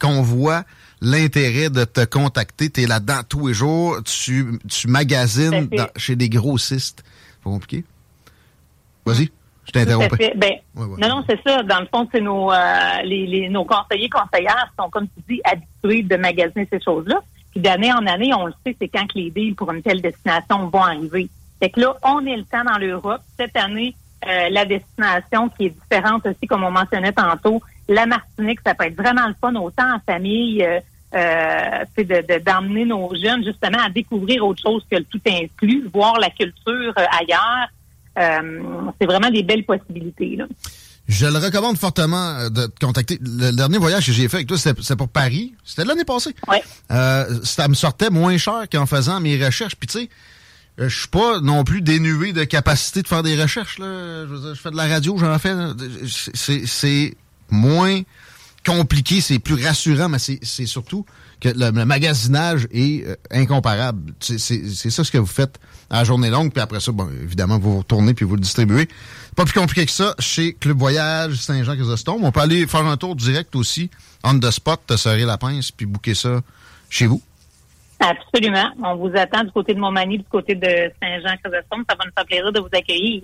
qu'on 0.00 0.22
voit 0.22 0.62
l'intérêt 1.00 1.70
de 1.70 1.84
te 1.84 2.04
contacter. 2.04 2.70
Tu 2.70 2.82
es 2.82 2.86
là-dedans 2.86 3.20
tous 3.28 3.48
les 3.48 3.54
jours, 3.54 3.96
tu, 4.04 4.58
tu 4.68 4.86
magasines 4.88 5.66
dans- 5.68 5.88
chez 5.96 6.14
des 6.14 6.28
grossistes. 6.28 7.02
Pas 7.42 7.50
compliqué? 7.50 7.84
Vas-y, 9.06 9.30
je 9.66 9.72
t'interromps. 9.72 10.08
Ben, 10.36 10.52
Ouais, 10.74 10.84
ouais. 10.84 10.96
Non, 11.00 11.08
non, 11.08 11.24
c'est 11.28 11.40
ça. 11.44 11.62
Dans 11.62 11.80
le 11.80 11.86
fond, 11.86 12.08
c'est 12.12 12.20
nos, 12.20 12.52
euh, 12.52 13.02
les, 13.04 13.26
les- 13.26 13.48
nos 13.48 13.64
conseillers, 13.64 14.08
conseillères 14.10 14.72
sont, 14.78 14.90
comme 14.90 15.06
tu 15.08 15.22
dis, 15.28 15.40
habitués 15.44 16.02
de 16.02 16.16
magasiner 16.16 16.68
ces 16.70 16.80
choses-là. 16.80 17.20
Puis 17.52 17.60
d'année 17.60 17.92
en 17.92 18.06
année, 18.06 18.32
on 18.34 18.46
le 18.46 18.52
sait, 18.64 18.76
c'est 18.80 18.88
quand 18.88 19.06
que 19.06 19.18
les 19.18 19.30
deals 19.30 19.54
pour 19.54 19.72
une 19.72 19.82
telle 19.82 20.02
destination 20.02 20.68
vont 20.68 20.82
arriver. 20.82 21.28
Fait 21.60 21.70
que 21.70 21.80
là, 21.80 21.96
on 22.02 22.24
est 22.26 22.36
le 22.36 22.44
temps 22.44 22.62
dans 22.64 22.78
l'Europe. 22.78 23.22
Cette 23.38 23.56
année, 23.56 23.94
euh, 24.28 24.48
la 24.50 24.64
destination 24.64 25.48
qui 25.48 25.66
est 25.66 25.70
différente 25.90 26.26
aussi, 26.26 26.46
comme 26.46 26.62
on 26.64 26.70
mentionnait 26.70 27.12
tantôt, 27.12 27.62
la 27.88 28.06
Martinique, 28.06 28.60
ça 28.64 28.74
peut 28.74 28.84
être 28.84 28.96
vraiment 28.96 29.26
le 29.26 29.34
fun, 29.40 29.54
autant 29.56 29.94
en 29.94 30.00
famille, 30.00 30.62
euh, 30.62 30.78
euh, 31.14 31.84
c'est 31.96 32.04
de, 32.04 32.16
de- 32.34 32.44
d'emmener 32.44 32.84
nos 32.84 33.10
jeunes 33.14 33.42
justement 33.44 33.78
à 33.82 33.88
découvrir 33.88 34.44
autre 34.44 34.60
chose 34.62 34.84
que 34.90 34.96
le 34.96 35.04
tout 35.04 35.20
inclus, 35.26 35.88
voir 35.92 36.18
la 36.18 36.30
culture 36.30 36.92
euh, 36.98 37.04
ailleurs. 37.18 37.68
Euh, 38.18 38.90
c'est 39.00 39.06
vraiment 39.06 39.30
des 39.30 39.42
belles 39.42 39.64
possibilités. 39.64 40.36
Là. 40.36 40.46
Je 41.06 41.24
le 41.26 41.38
recommande 41.38 41.78
fortement 41.78 42.50
de 42.50 42.66
te 42.66 42.84
contacter. 42.84 43.18
Le 43.22 43.52
dernier 43.52 43.78
voyage 43.78 44.04
que 44.04 44.12
j'ai 44.12 44.28
fait 44.28 44.38
avec 44.38 44.48
toi, 44.48 44.58
c'était 44.58 44.96
pour 44.96 45.08
Paris. 45.08 45.54
C'était 45.64 45.86
l'année 45.86 46.04
passée. 46.04 46.34
Ouais. 46.46 46.62
Euh, 46.90 47.24
ça 47.44 47.68
me 47.68 47.74
sortait 47.74 48.10
moins 48.10 48.36
cher 48.36 48.64
qu'en 48.70 48.84
faisant 48.84 49.18
mes 49.20 49.42
recherches. 49.42 49.76
Puis 49.76 49.86
tu 49.86 50.00
sais, 50.00 50.08
je 50.76 50.88
suis 50.94 51.08
pas 51.08 51.40
non 51.40 51.64
plus 51.64 51.80
dénué 51.80 52.34
de 52.34 52.44
capacité 52.44 53.00
de 53.00 53.08
faire 53.08 53.22
des 53.22 53.40
recherches. 53.40 53.78
Là. 53.78 54.26
Je, 54.26 54.34
veux 54.34 54.40
dire, 54.40 54.54
je 54.54 54.60
fais 54.60 54.70
de 54.70 54.76
la 54.76 54.86
radio, 54.86 55.16
j'en 55.16 55.38
fais. 55.38 55.54
C'est 56.34 57.16
moins 57.50 58.02
compliqué, 58.66 59.20
c'est 59.20 59.38
plus 59.38 59.64
rassurant, 59.64 60.08
mais 60.08 60.18
c'est 60.18 60.66
surtout 60.66 61.06
que 61.40 61.48
le, 61.48 61.70
le 61.70 61.84
magasinage 61.84 62.66
est 62.70 63.06
euh, 63.06 63.14
incomparable. 63.30 64.12
C'est 64.20 64.38
ça 64.38 65.04
ce 65.04 65.10
que 65.10 65.18
vous 65.18 65.26
faites 65.26 65.58
à 65.88 65.98
la 65.98 66.04
journée 66.04 66.28
longue, 66.28 66.52
puis 66.52 66.60
après 66.60 66.80
ça, 66.80 66.92
bon, 66.92 67.08
évidemment, 67.22 67.58
vous 67.58 67.72
vous 67.72 67.78
retournez 67.78 68.12
puis 68.12 68.26
vous 68.26 68.34
le 68.34 68.42
distribuez. 68.42 68.88
Pas 69.36 69.44
plus 69.44 69.58
compliqué 69.58 69.86
que 69.86 69.92
ça 69.92 70.14
chez 70.18 70.52
Club 70.52 70.76
Voyage 70.78 71.36
Saint-Jean-Chrysostome. 71.36 72.24
On 72.24 72.32
peut 72.32 72.40
aller 72.40 72.66
faire 72.66 72.84
un 72.84 72.96
tour 72.96 73.14
direct 73.16 73.54
aussi, 73.56 73.88
on 74.24 74.38
the 74.38 74.50
spot, 74.50 74.80
te 74.86 74.96
serrer 74.96 75.24
la 75.24 75.38
pince, 75.38 75.70
puis 75.70 75.86
booker 75.86 76.14
ça 76.14 76.40
chez 76.90 77.06
vous. 77.06 77.22
Absolument. 78.00 78.70
On 78.84 78.96
vous 78.96 79.16
attend 79.16 79.44
du 79.44 79.50
côté 79.50 79.74
de 79.74 79.80
Montmagny, 79.80 80.18
du 80.18 80.24
côté 80.24 80.54
de 80.54 80.92
Saint-Jean-Chrysostome. 81.00 81.84
Ça 81.88 81.96
va 81.96 82.04
nous 82.04 82.12
faire 82.16 82.26
plaisir 82.26 82.52
de 82.52 82.60
vous 82.60 82.68
accueillir. 82.72 83.22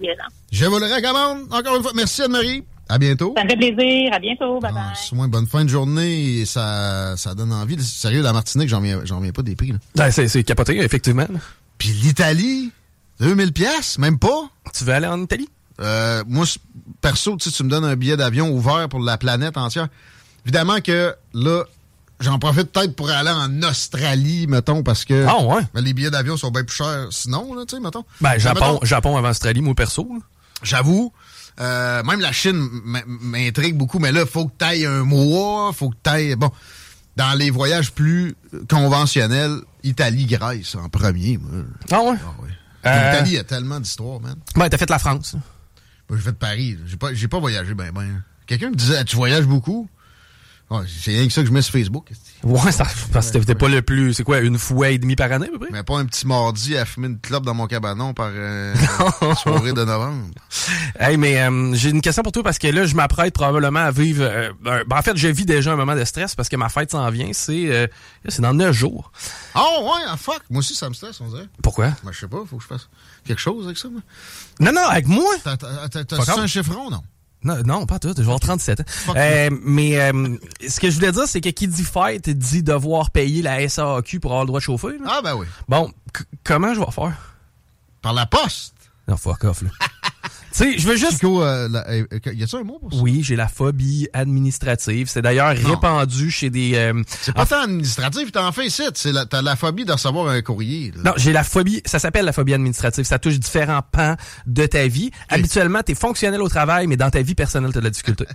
Je 0.50 0.64
vous 0.64 0.78
le 0.78 0.87
recommande. 0.87 1.52
Encore 1.52 1.76
une 1.76 1.83
fois, 1.83 1.93
merci 1.95 2.23
Anne-Marie. 2.23 2.64
À 2.88 2.98
bientôt. 2.98 3.34
Ça 3.36 3.44
me 3.44 3.48
fait 3.48 3.56
plaisir. 3.56 4.12
À 4.12 4.18
bientôt. 4.18 4.60
Bye 4.60 4.72
bye. 4.72 4.82
Ah, 4.90 4.94
soin, 4.94 5.26
bonne 5.28 5.46
fin 5.46 5.64
de 5.64 5.70
journée. 5.70 6.40
Et 6.40 6.44
ça, 6.46 7.16
ça 7.16 7.34
donne 7.34 7.52
envie. 7.52 7.82
Sérieux, 7.82 8.22
la 8.22 8.32
Martinique, 8.32 8.68
j'en 8.68 8.80
viens, 8.80 9.00
j'en 9.04 9.20
viens 9.20 9.32
pas 9.32 9.42
des 9.42 9.56
prix. 9.56 9.72
là. 9.72 9.78
Ben, 9.96 10.10
c'est 10.10 10.28
c'est 10.28 10.42
capoté, 10.44 10.78
effectivement. 10.78 11.26
Puis 11.78 11.88
l'Italie, 11.90 12.70
2000 13.20 13.52
pièces, 13.52 13.98
même 13.98 14.18
pas. 14.18 14.48
Tu 14.74 14.84
veux 14.84 14.92
aller 14.92 15.06
en 15.06 15.20
Italie? 15.22 15.48
Euh, 15.80 16.22
moi, 16.26 16.44
perso, 17.00 17.36
tu 17.36 17.62
me 17.64 17.68
donnes 17.70 17.84
un 17.84 17.96
billet 17.96 18.16
d'avion 18.16 18.50
ouvert 18.50 18.88
pour 18.88 19.00
la 19.00 19.16
planète 19.18 19.56
entière. 19.56 19.88
Évidemment 20.44 20.80
que 20.80 21.14
là, 21.32 21.64
j'en 22.20 22.38
profite 22.38 22.70
peut-être 22.70 22.94
pour 22.94 23.10
aller 23.10 23.30
en 23.30 23.62
Australie, 23.62 24.46
mettons, 24.46 24.82
parce 24.82 25.04
que 25.04 25.24
Ah 25.26 25.42
ouais? 25.42 25.62
ben, 25.72 25.80
les 25.82 25.94
billets 25.94 26.10
d'avion 26.10 26.36
sont 26.36 26.50
bien 26.50 26.64
plus 26.64 26.76
chers 26.76 27.06
sinon, 27.10 27.54
là, 27.54 27.64
tu 27.66 27.74
sais, 27.76 27.82
mettons. 27.82 28.04
Ben, 28.20 28.38
Japon, 28.38 28.74
mettons, 28.74 28.84
Japon 28.84 29.16
avant 29.16 29.30
Australie, 29.30 29.62
moi 29.62 29.74
perso. 29.74 30.06
là. 30.12 30.20
J'avoue. 30.62 31.12
Euh, 31.61 32.02
même 32.02 32.20
la 32.20 32.32
Chine 32.32 32.68
m'intrigue 32.84 33.76
beaucoup, 33.76 33.99
mais 33.99 34.12
là, 34.12 34.26
faut 34.26 34.46
que 34.46 34.52
tu 34.58 34.64
ailles 34.64 34.87
un 34.87 35.04
mois, 35.04 35.73
faut 35.73 35.90
que 35.90 35.96
tu 36.02 36.11
ailles. 36.11 36.37
Bon, 36.37 36.50
dans 37.16 37.38
les 37.38 37.50
voyages 37.50 37.92
plus 37.92 38.34
conventionnels, 38.68 39.58
Italie, 39.82 40.26
Grèce 40.26 40.75
en 40.75 40.88
premier. 40.88 41.38
Moi. 41.38 41.50
Ah 41.90 42.00
ouais? 42.02 42.16
Ah 42.20 42.42
ouais. 42.42 42.49
Euh, 42.87 43.11
L'Italie 43.12 43.38
a 43.38 43.44
tellement 43.44 43.80
d'histoires, 43.80 44.20
man. 44.20 44.37
Ben, 44.56 44.68
t'as 44.68 44.78
fait 44.78 44.90
la 44.90 44.99
France. 44.99 45.37
Moi, 46.08 46.18
j'ai 46.18 46.25
fait 46.25 46.32
Paris. 46.32 46.78
J'ai 46.87 46.96
pas, 46.96 47.14
j'ai 47.14 47.28
pas 47.28 47.38
voyagé 47.38 47.73
ben 47.75 47.90
ben. 47.92 48.23
Quelqu'un 48.46 48.70
me 48.70 48.75
disait, 48.75 49.04
tu 49.04 49.16
voyages 49.16 49.46
beaucoup? 49.46 49.88
Ouais, 50.81 50.87
c'est 51.02 51.11
rien 51.12 51.26
que 51.26 51.33
ça 51.33 51.43
que 51.43 51.49
je 51.49 51.52
mets 51.52 51.62
sur 51.62 51.73
Facebook. 51.73 52.09
Ouais, 52.43 52.73
ça, 52.73 52.85
parce 53.12 53.31
que 53.31 53.38
t'es 53.38 53.54
pas 53.54 53.69
le 53.69 53.83
plus. 53.83 54.14
C'est 54.14 54.25
quoi, 54.25 54.40
une 54.40 54.59
fois 54.59 54.90
et 54.90 54.99
demie 54.99 55.16
par 55.16 55.31
année, 55.33 55.47
à 55.47 55.50
peu 55.50 55.59
près? 55.59 55.69
Mais 55.71 55.83
pas 55.83 55.99
un 55.99 56.04
petit 56.07 56.26
mardi 56.26 56.76
à 56.76 56.85
fumer 56.85 57.09
une 57.09 57.19
clope 57.19 57.45
dans 57.45 57.54
mon 57.54 57.66
cabanon 57.66 58.12
par 58.14 58.31
euh, 58.33 58.75
soirée 59.43 59.73
de 59.73 59.85
novembre. 59.85 60.26
Hey, 60.99 61.16
mais 61.16 61.40
euh, 61.40 61.75
j'ai 61.75 61.90
une 61.90 62.00
question 62.00 62.23
pour 62.23 62.33
toi 62.33 62.43
parce 62.43 62.59
que 62.59 62.66
là, 62.69 62.85
je 62.87 62.95
m'apprête 62.95 63.33
probablement 63.35 63.81
à 63.81 63.90
vivre. 63.90 64.25
euh, 64.25 64.52
ben, 64.62 64.83
en 64.90 65.02
fait, 65.02 65.16
je 65.16 65.28
vis 65.28 65.47
déjà 65.47 65.73
un 65.73 65.76
moment 65.76 65.95
de 65.97 66.04
stress 66.04 66.35
parce 66.35 66.49
que 66.49 66.57
ma 66.57 66.69
fête 66.69 66.90
s'en 66.90 67.09
vient. 67.11 67.31
C'est 67.33 67.71
euh, 67.71 67.87
c'est 68.28 68.43
dans 68.43 68.54
neuf 68.54 68.75
jours. 68.76 69.12
Oh, 69.54 69.93
ouais, 69.95 70.02
ah, 70.09 70.16
fuck. 70.16 70.43
Moi 70.50 70.61
aussi, 70.61 70.75
ça 70.75 70.88
me 70.88 70.95
stresse, 70.95 71.21
on 71.21 71.28
dirait. 71.28 71.49
Pourquoi? 71.62 71.93
Moi, 72.02 72.12
je 72.12 72.21
sais 72.21 72.28
pas, 72.28 72.43
faut 72.49 72.57
que 72.57 72.62
je 72.62 72.69
fasse 72.69 72.88
quelque 73.26 73.40
chose 73.40 73.64
avec 73.66 73.78
ça, 73.78 73.88
moi. 73.88 74.00
Non, 74.61 74.73
non, 74.73 74.87
avec 74.88 75.07
moi. 75.07 75.33
T'as- 75.43 75.57
T'as 75.57 76.40
un 76.40 76.47
chiffron, 76.47 76.90
non? 76.90 77.02
Non, 77.44 77.62
non, 77.64 77.86
pas 77.86 77.98
tout. 77.98 78.08
Je 78.08 78.14
vais 78.14 78.22
avoir 78.22 78.40
37 78.40 78.80
ans. 78.80 78.84
Fuck 78.86 79.16
Euh, 79.16 79.50
mais 79.62 80.00
euh, 80.00 80.36
ce 80.66 80.80
que 80.80 80.90
je 80.90 80.96
voulais 80.96 81.12
dire, 81.12 81.26
c'est 81.26 81.40
que 81.40 81.50
qui 81.50 81.68
dit 81.68 81.84
fête 81.84 82.28
dit 82.30 82.62
devoir 82.62 83.10
payer 83.10 83.42
la 83.42 83.68
SAQ 83.68 84.18
pour 84.20 84.32
avoir 84.32 84.44
le 84.44 84.48
droit 84.48 84.60
de 84.60 84.64
chauffer. 84.64 84.98
là. 84.98 85.06
Ah, 85.06 85.20
ben 85.22 85.34
oui. 85.36 85.46
Bon, 85.68 85.92
comment 86.42 86.72
je 86.74 86.80
vais 86.80 86.90
faire? 86.90 87.36
Par 88.02 88.14
la 88.14 88.26
poste. 88.26 88.74
Non, 89.06 89.16
fuck 89.16 89.44
off, 89.44 89.62
là. 89.62 89.68
tu 90.56 90.73
sais, 90.73 90.78
je 90.78 90.87
veux 90.87 90.96
juste... 90.96 91.12
Chico, 91.14 91.42
euh, 91.42 91.68
la- 91.68 91.88
euh, 91.90 92.06
y 92.32 92.42
a-tu 92.44 92.56
un 92.56 92.62
mot 92.62 92.78
pour 92.78 92.92
ça? 92.92 92.99
Oui, 93.00 93.23
j'ai 93.23 93.37
la 93.37 93.49
phobie 93.49 94.08
administrative. 94.12 95.08
C'est 95.08 95.23
d'ailleurs 95.23 95.54
répandu 95.56 96.30
chez 96.30 96.50
des... 96.50 96.73
euh, 96.75 97.02
C'est 97.06 97.34
pas 97.34 97.46
tant 97.46 97.62
administratif, 97.62 98.30
t'en 98.32 98.52
fais 98.52 98.66
ici. 98.66 98.82
T'as 99.30 99.42
la 99.42 99.56
phobie 99.56 99.84
de 99.84 99.92
recevoir 99.92 100.28
un 100.28 100.40
courrier. 100.42 100.92
là. 100.96 101.02
Non, 101.11 101.12
j'ai 101.16 101.32
la 101.32 101.42
phobie, 101.44 101.82
ça 101.84 101.99
s'appelle 101.99 102.25
la 102.25 102.32
phobie 102.32 102.54
administrative. 102.54 103.04
Ça 103.04 103.18
touche 103.18 103.38
différents 103.40 103.82
pans 103.90 104.16
de 104.46 104.66
ta 104.66 104.87
vie. 104.87 105.11
Habituellement, 105.28 105.82
t'es 105.82 105.94
fonctionnel 105.94 106.40
au 106.42 106.49
travail, 106.49 106.87
mais 106.87 106.96
dans 106.96 107.11
ta 107.11 107.23
vie 107.23 107.34
personnelle, 107.34 107.73
t'as 107.73 107.80
de 107.80 107.84
la 107.84 107.90
difficulté. 107.90 108.25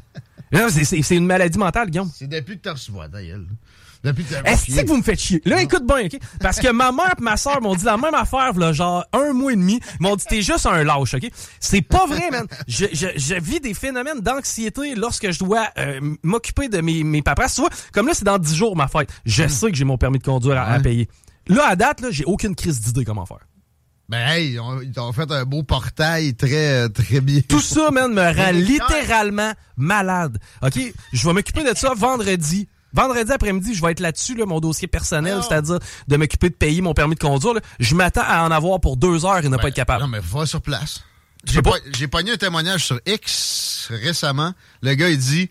Non, 0.52 0.66
c'est- 0.72 0.84
c'est 0.84 1.04
c'est 1.04 1.16
une 1.16 1.28
maladie 1.28 1.60
mentale, 1.60 1.92
Guillaume. 1.92 2.10
C'est 2.16 2.26
depuis 2.28 2.58
que 2.58 2.64
t'as 2.64 2.72
reçu. 2.74 2.92
D'ailleurs. 3.12 3.38
T'as 4.02 4.12
Est-ce 4.46 4.82
que 4.82 4.88
vous 4.88 4.98
me 4.98 5.04
faites 5.04 5.20
chier? 5.20 5.42
Là, 5.44 5.62
écoute 5.62 5.86
bien, 5.86 6.06
OK? 6.06 6.18
Parce 6.40 6.60
que 6.60 6.72
ma 6.72 6.92
mère 6.94 7.16
et 7.20 7.22
ma 7.22 7.36
soeur 7.36 7.62
m'ont 7.62 7.76
dit 7.76 7.84
la 7.84 7.98
même 7.98 8.14
affaire, 8.14 8.54
là, 8.54 8.72
genre 8.72 9.06
un 9.12 9.34
mois 9.34 9.52
et 9.52 9.56
demi. 9.58 9.80
Ils 10.00 10.04
m'ont 10.04 10.16
dit, 10.16 10.24
t'es 10.26 10.42
juste 10.42 10.66
un 10.66 10.84
lâche, 10.86 11.14
OK? 11.16 11.30
C'est 11.60 11.82
pas 11.82 12.06
vrai, 12.08 12.32
man. 12.32 12.48
Je, 12.68 12.86
je, 12.94 13.08
je 13.18 13.36
vis 13.36 13.60
des 13.60 13.74
phénomènes 13.74 14.22
d'anxiété 14.22 14.96
lorsque 14.96 15.30
je 15.32 15.40
dois 15.40 15.68
euh, 15.78 16.00
m'occuper 16.24 16.70
de 16.70 16.80
mes, 16.80 17.04
mes 17.04 17.22
papas. 17.22 17.50
Tu 17.50 17.60
vois, 17.62 17.70
comme 17.92 18.08
là, 18.08 18.14
c'est 18.14 18.24
dans 18.24 18.38
10 18.38 18.56
jours 18.56 18.76
ma 18.78 18.88
fête. 18.88 19.10
Je 19.26 19.48
sais 19.48 19.70
que 19.70 19.76
j'ai 19.76 19.84
mon 19.86 19.98
permis 19.98 20.20
de 20.20 20.24
conduire 20.24 20.58
à, 20.58 20.80
payer. 20.80 21.10
Là, 21.48 21.68
à 21.68 21.76
date, 21.76 22.00
là, 22.00 22.08
j'ai 22.10 22.24
aucune 22.26 22.56
crise 22.56 22.80
d'idée 22.80 23.04
comment 23.04 23.26
faire. 23.26 23.40
Ben, 24.08 24.26
hey, 24.30 24.54
ils 24.54 24.60
ont- 24.60 24.82
ils 24.82 24.92
t'ont 24.92 25.12
fait 25.12 25.30
un 25.32 25.44
beau 25.44 25.62
portail 25.64 26.34
très, 26.36 26.86
euh, 26.86 26.90
très 26.90 27.22
bien. 27.22 27.42
Tout 27.48 27.60
ça, 27.60 27.92
man, 27.92 28.12
me 28.14 28.22
rend 28.22 28.52
littéralement 28.54 29.52
malade. 29.78 30.40
OK? 30.64 30.80
Je 31.14 31.28
vais 31.28 31.34
m'occuper 31.34 31.64
de 31.64 31.76
ça 31.78 31.94
vendredi. 31.96 32.68
Vendredi 32.94 33.32
après-midi, 33.32 33.76
je 33.76 33.82
vais 33.84 33.92
être 33.92 34.00
là-dessus, 34.00 34.36
là, 34.36 34.46
mon 34.46 34.60
dossier 34.60 34.88
personnel, 34.88 35.36
Non. 35.38 35.42
c'est-à-dire 35.42 35.80
de 36.08 36.18
m'occuper 36.18 36.50
de 36.50 36.56
payer 36.56 36.82
mon 36.82 36.94
permis 36.94 37.16
de 37.16 37.20
conduire. 37.20 37.54
là. 37.54 37.62
Je 37.80 37.94
m'attends 37.96 38.24
à 38.26 38.44
en 38.44 38.52
avoir 38.52 38.80
pour 38.80 38.98
deux 38.98 39.26
heures 39.26 39.38
et 39.44 39.50
ne 39.50 39.58
pas 39.58 39.68
être 39.68 39.76
capable. 39.76 40.02
Non, 40.04 40.08
mais 40.10 40.20
va 40.22 40.46
sur 40.46 40.62
place. 40.62 41.02
Tu 41.46 41.54
J'ai 41.54 41.62
peux 41.62 41.70
pas- 41.72 41.78
j'ai 41.98 42.08
pogné 42.08 42.32
un 42.34 42.38
témoignage 42.38 42.86
sur 42.86 43.00
X 43.06 43.88
récemment. 43.92 44.54
Le 44.82 44.94
gars, 44.96 45.10
il 45.10 45.18
dit 45.18 45.50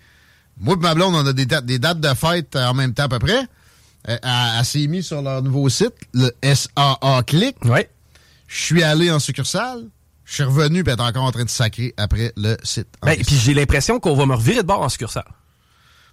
Moi 0.61 0.75
et 0.77 0.83
ma 0.83 0.95
blonde, 0.95 1.15
on 1.15 1.25
a 1.27 1.33
des 1.33 1.47
dates, 1.47 1.65
des 1.65 1.79
dates 1.79 2.01
de 2.01 2.13
fête 2.15 2.57
en 2.57 2.75
même 2.75 2.93
temps 2.93 3.05
à 3.05 3.09
peu 3.09 3.19
près. 3.21 3.39
Euh, 4.09 4.17
Elle, 4.23 4.59
elle 4.59 4.65
s'est 4.65 5.03
sur 5.03 5.23
leur 5.23 5.41
nouveau 5.43 5.69
site, 5.69 5.95
le 6.15 6.31
SAA 6.43 7.23
Click. 7.27 7.57
Ouais. 7.65 7.89
Je 8.49 8.61
suis 8.61 8.83
allé 8.83 9.11
en 9.11 9.19
succursale. 9.19 9.85
Je 10.25 10.35
suis 10.35 10.43
revenu, 10.43 10.83
puis 10.85 10.93
elle 10.93 10.99
est 10.99 11.03
encore 11.03 11.25
en 11.25 11.33
train 11.33 11.45
de 11.45 11.49
sacrer 11.51 11.95
après 11.97 12.33
le 12.37 12.57
site. 12.65 12.89
en 13.03 13.07
Ben, 13.07 13.17
question. 13.17 13.35
puis 13.37 13.43
j'ai 13.45 13.55
l'impression 13.55 13.99
qu'on 14.01 14.15
va 14.15 14.27
me 14.27 14.35
revirer 14.35 14.59
de 14.63 14.67
bord 14.67 14.83
en 14.83 14.89
succursale. 14.89 15.25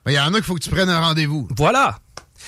Ben, 0.06 0.12
il 0.12 0.16
y 0.16 0.20
en 0.20 0.28
a 0.34 0.38
qu'il 0.38 0.44
faut 0.44 0.56
que 0.56 0.60
tu 0.64 0.70
prennes 0.70 0.90
un 0.90 1.00
rendez-vous. 1.02 1.48
Voilà. 1.58 1.98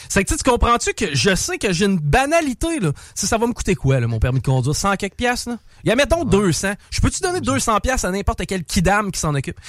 C'est 0.10 0.24
que 0.24 0.34
tu 0.36 0.44
comprends-tu 0.44 0.94
que 0.94 1.16
je 1.16 1.34
sais 1.34 1.58
que 1.58 1.74
j'ai 1.74 1.86
une 1.86 1.98
banalité, 2.00 2.80
là. 2.80 2.92
Si 3.16 3.26
ça 3.26 3.38
va 3.38 3.48
me 3.48 3.54
coûter 3.54 3.74
quoi, 3.76 4.00
là, 4.00 4.08
mon 4.08 4.20
permis 4.20 4.40
de 4.40 4.46
conduire? 4.46 4.76
100 4.76 4.96
quelques 4.98 5.16
piastres, 5.16 5.50
là? 5.50 5.58
Il 5.84 5.90
y 5.90 5.92
a, 5.92 5.96
mettons, 5.96 6.24
200. 6.24 6.74
Je 6.92 7.02
peux-tu 7.02 7.22
donner 7.22 7.42
200 7.42 7.80
piastres 7.80 8.06
à 8.06 8.12
n'importe 8.12 8.46
quel 8.46 8.64
kidam 8.64 9.12
qui 9.12 9.20
s'en 9.20 9.34
occupe? 9.34 9.60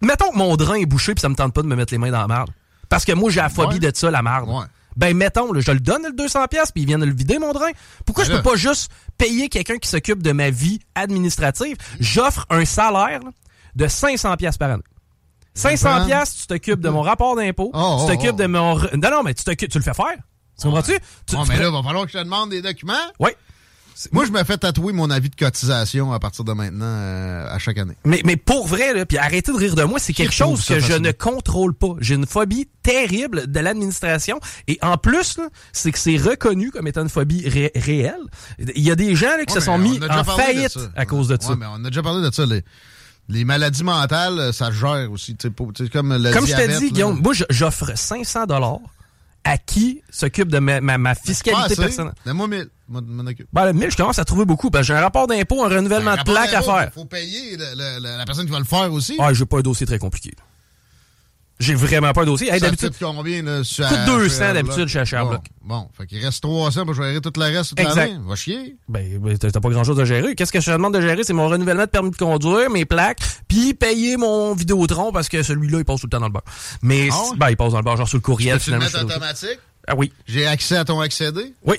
Mettons 0.00 0.30
que 0.30 0.36
mon 0.36 0.54
drain 0.56 0.74
est 0.76 0.86
bouché 0.86 1.14
puis 1.14 1.20
ça 1.22 1.28
me 1.28 1.34
tente 1.34 1.52
pas 1.52 1.62
de 1.62 1.66
me 1.66 1.74
mettre 1.76 1.92
les 1.92 1.98
mains 1.98 2.10
dans 2.10 2.20
la 2.20 2.26
marde. 2.28 2.50
Parce 2.88 3.04
que 3.04 3.12
moi, 3.12 3.30
j'ai 3.30 3.40
la 3.40 3.48
phobie 3.48 3.78
Ouais. 3.80 3.90
de 3.90 3.96
ça, 3.96 4.10
la 4.10 4.22
marde. 4.22 4.48
Ouais. 4.48 4.64
Ben, 4.96 5.16
mettons, 5.16 5.52
là, 5.52 5.60
je 5.60 5.72
le 5.72 5.80
donne 5.80 6.02
le 6.04 6.12
200 6.12 6.46
pièces 6.48 6.70
puis 6.70 6.82
ils 6.82 6.86
viennent 6.86 7.04
le 7.04 7.14
vider, 7.14 7.38
mon 7.38 7.52
drain. 7.52 7.70
Pourquoi 8.04 8.24
Ben 8.24 8.28
je 8.30 8.32
là. 8.36 8.42
peux 8.42 8.50
pas 8.50 8.56
juste 8.56 8.92
payer 9.16 9.48
quelqu'un 9.48 9.78
qui 9.78 9.88
s'occupe 9.88 10.22
de 10.22 10.32
ma 10.32 10.50
vie 10.50 10.80
administrative? 10.94 11.76
J'offre 11.98 12.46
un 12.50 12.64
salaire 12.64 13.20
là, 13.24 13.30
de 13.74 13.86
500 13.88 14.36
pièces 14.36 14.58
par 14.58 14.70
année. 14.70 14.82
500 15.54 15.88
Comprends? 15.90 16.06
pièces, 16.06 16.34
tu 16.36 16.46
t'occupes 16.46 16.80
de 16.80 16.88
mon 16.88 17.02
rapport 17.02 17.36
d'impôt, 17.36 17.70
Oh, 17.74 17.96
tu 17.98 18.04
oh, 18.04 18.08
t'occupes 18.14 18.34
oh. 18.34 18.42
de 18.42 18.46
mon... 18.46 18.76
re- 18.78 18.94
Non, 18.96 19.10
non, 19.10 19.22
mais 19.22 19.34
tu 19.34 19.44
t'occupes, 19.44 19.70
tu 19.70 19.78
le 19.78 19.84
fais 19.84 19.94
faire. 19.94 20.16
Tu 20.58 20.64
comprends-tu? 20.66 20.92
Tu- 21.26 21.36
Bon, 21.36 21.44
tu 21.44 21.48
mais 21.50 21.58
là, 21.58 21.68
il 21.68 21.72
va 21.72 21.82
falloir 21.82 22.04
que 22.06 22.12
je 22.12 22.18
te 22.18 22.22
demande 22.24 22.50
des 22.50 22.62
documents. 22.62 22.92
Oui. 23.18 23.30
Moi, 24.10 24.24
je 24.24 24.32
me 24.32 24.42
fais 24.42 24.56
tatouer 24.56 24.92
mon 24.94 25.10
avis 25.10 25.28
de 25.28 25.36
cotisation 25.36 26.12
à 26.12 26.18
partir 26.18 26.44
de 26.44 26.52
maintenant 26.54 26.86
euh, 26.86 27.46
à 27.48 27.58
chaque 27.58 27.76
année. 27.78 27.94
Mais, 28.04 28.20
mais 28.24 28.36
pour 28.36 28.66
vrai, 28.66 28.94
là, 28.94 29.04
puis 29.06 29.18
arrêtez 29.18 29.52
de 29.52 29.56
rire 29.56 29.74
de 29.76 29.84
moi, 29.84 29.98
c'est 30.00 30.14
quelque 30.14 30.32
chose 30.32 30.64
que 30.64 30.80
je 30.80 30.94
ne 30.94 31.12
contrôle 31.12 31.74
pas. 31.74 31.94
J'ai 32.00 32.14
une 32.14 32.26
phobie 32.26 32.68
terrible 32.82 33.46
de 33.52 33.60
l'administration. 33.60 34.40
Et 34.66 34.78
en 34.82 34.96
plus, 34.96 35.38
c'est 35.72 35.92
que 35.92 35.98
c'est 35.98 36.16
reconnu 36.16 36.70
comme 36.70 36.86
étant 36.88 37.02
une 37.02 37.10
phobie 37.10 37.46
ré- 37.48 37.70
réelle. 37.76 38.16
Il 38.58 38.82
y 38.82 38.90
a 38.90 38.96
des 38.96 39.14
gens 39.14 39.36
là, 39.36 39.44
qui 39.44 39.52
Ouais, 39.54 39.60
se 39.60 39.66
sont 39.66 39.78
mis 39.78 40.00
en 40.10 40.24
faillite 40.24 40.78
à 40.96 41.04
cause 41.06 41.28
de 41.28 41.34
Ouais, 41.34 41.40
ça. 41.40 41.54
mais 41.56 41.66
on 41.68 41.84
a 41.84 41.88
déjà 41.88 42.02
parlé 42.02 42.26
de 42.28 42.34
ça. 42.34 42.46
Les, 42.46 42.64
les 43.32 43.44
maladies 43.44 43.82
mentales, 43.84 44.38
euh, 44.38 44.52
ça 44.52 44.70
gère 44.70 45.10
aussi. 45.10 45.34
pour- 45.56 45.72
comme 45.92 46.14
le 46.16 46.32
Comme 46.32 46.42
je 46.42 46.54
diabète, 46.54 46.78
dis, 46.78 46.84
là. 46.86 46.90
Guillaume, 46.92 47.20
moi, 47.22 47.32
j'offre 47.50 47.92
500 47.96 48.46
dollars 48.46 48.78
à 49.44 49.58
qui 49.58 50.02
s'occupe 50.10 50.48
de 50.48 50.58
ma, 50.58 50.80
ma, 50.80 50.98
ma 50.98 51.14
Pas 51.14 51.20
fiscalité 51.20 51.74
personnelle. 51.74 52.14
Donne-moi 52.24 52.46
1000. 52.48 52.68
M'en 52.88 53.00
m'en 53.02 53.26
occupe. 53.26 53.46
Ben, 53.52 53.64
le 53.66 53.72
1000, 53.72 53.90
je 53.90 53.96
commence 53.96 54.18
à 54.18 54.24
trouver 54.24 54.44
beaucoup. 54.44 54.70
j'ai 54.82 54.92
un 54.94 55.00
rapport 55.00 55.26
d'impôt, 55.26 55.64
un 55.64 55.68
renouvellement 55.68 56.10
Un 56.12 56.16
de 56.16 56.22
plaque 56.22 56.52
à 56.52 56.62
faire. 56.62 56.90
faut 56.94 57.06
payer 57.06 57.56
le- 57.56 57.64
le- 57.74 58.00
le- 58.02 58.18
la 58.18 58.24
personne 58.26 58.44
qui 58.46 58.52
va 58.52 58.58
le 58.58 58.64
faire 58.66 58.92
aussi. 58.92 59.16
Ah, 59.18 59.32
j'ai 59.32 59.46
pas 59.46 59.58
un 59.58 59.62
dossier 59.62 59.86
très 59.86 59.98
compliqué. 59.98 60.32
J'ai 61.62 61.74
vraiment 61.74 62.12
pas 62.12 62.22
un 62.22 62.26
dossier. 62.26 62.48
Hey, 62.48 62.58
ça 62.60 62.66
d'habitude, 62.66 62.90
coûte 62.90 62.98
combien, 63.00 63.42
là, 63.42 63.62
sur 63.64 63.86
coûte 63.86 63.96
à- 63.98 64.06
200 64.06 64.46
chez 64.48 64.52
d'habitude 64.54 64.88
Sherlock? 64.88 65.06
chez 65.08 65.16
HR 65.16 65.24
Bon. 65.24 65.38
Bon, 65.64 65.88
fait 65.96 66.06
qu'il 66.06 66.24
reste 66.24 66.42
300 66.42 66.84
pour 66.84 66.94
gérer 66.94 67.20
tout 67.20 67.32
le 67.36 67.42
reste 67.44 67.70
toute 67.70 67.80
Exact. 67.80 67.96
l'année. 67.96 68.18
Va 68.26 68.34
chier. 68.34 68.76
Ben, 68.88 69.18
ben, 69.18 69.38
t'as 69.38 69.60
pas 69.60 69.68
grand 69.70 69.84
chose 69.84 70.00
à 70.00 70.04
gérer. 70.04 70.34
Qu'est-ce 70.34 70.50
que 70.52 70.60
je 70.60 70.66
te 70.66 70.70
demande 70.72 70.92
de 70.94 71.00
gérer? 71.00 71.22
C'est 71.24 71.32
mon 71.32 71.48
renouvellement 71.48 71.84
de 71.84 71.88
permis 71.88 72.10
de 72.10 72.16
conduire, 72.16 72.68
mes 72.68 72.84
plaques, 72.84 73.20
puis 73.48 73.72
payer 73.74 74.16
mon 74.16 74.54
Vidéotron 74.54 75.12
parce 75.12 75.28
que 75.28 75.42
celui-là, 75.42 75.78
il 75.78 75.84
passe 75.84 76.00
tout 76.00 76.06
le 76.06 76.10
temps 76.10 76.20
dans 76.20 76.26
le 76.26 76.32
beurre. 76.32 76.42
Mais, 76.82 77.08
Ah 77.12 77.16
ouais? 77.30 77.36
ben, 77.36 77.50
il 77.50 77.56
passe 77.56 77.70
dans 77.72 77.78
le 77.78 77.84
beurre, 77.84 77.96
genre 77.96 78.08
sur 78.08 78.18
le 78.18 78.22
courriel, 78.22 78.58
Tu 78.58 78.70
le 78.72 78.78
mets 78.78 78.94
automatique? 78.96 79.58
Ah 79.86 79.94
oui. 79.96 80.12
J'ai 80.26 80.46
accès 80.46 80.76
à 80.76 80.84
ton 80.84 81.00
accédé. 81.00 81.54
Oui. 81.64 81.76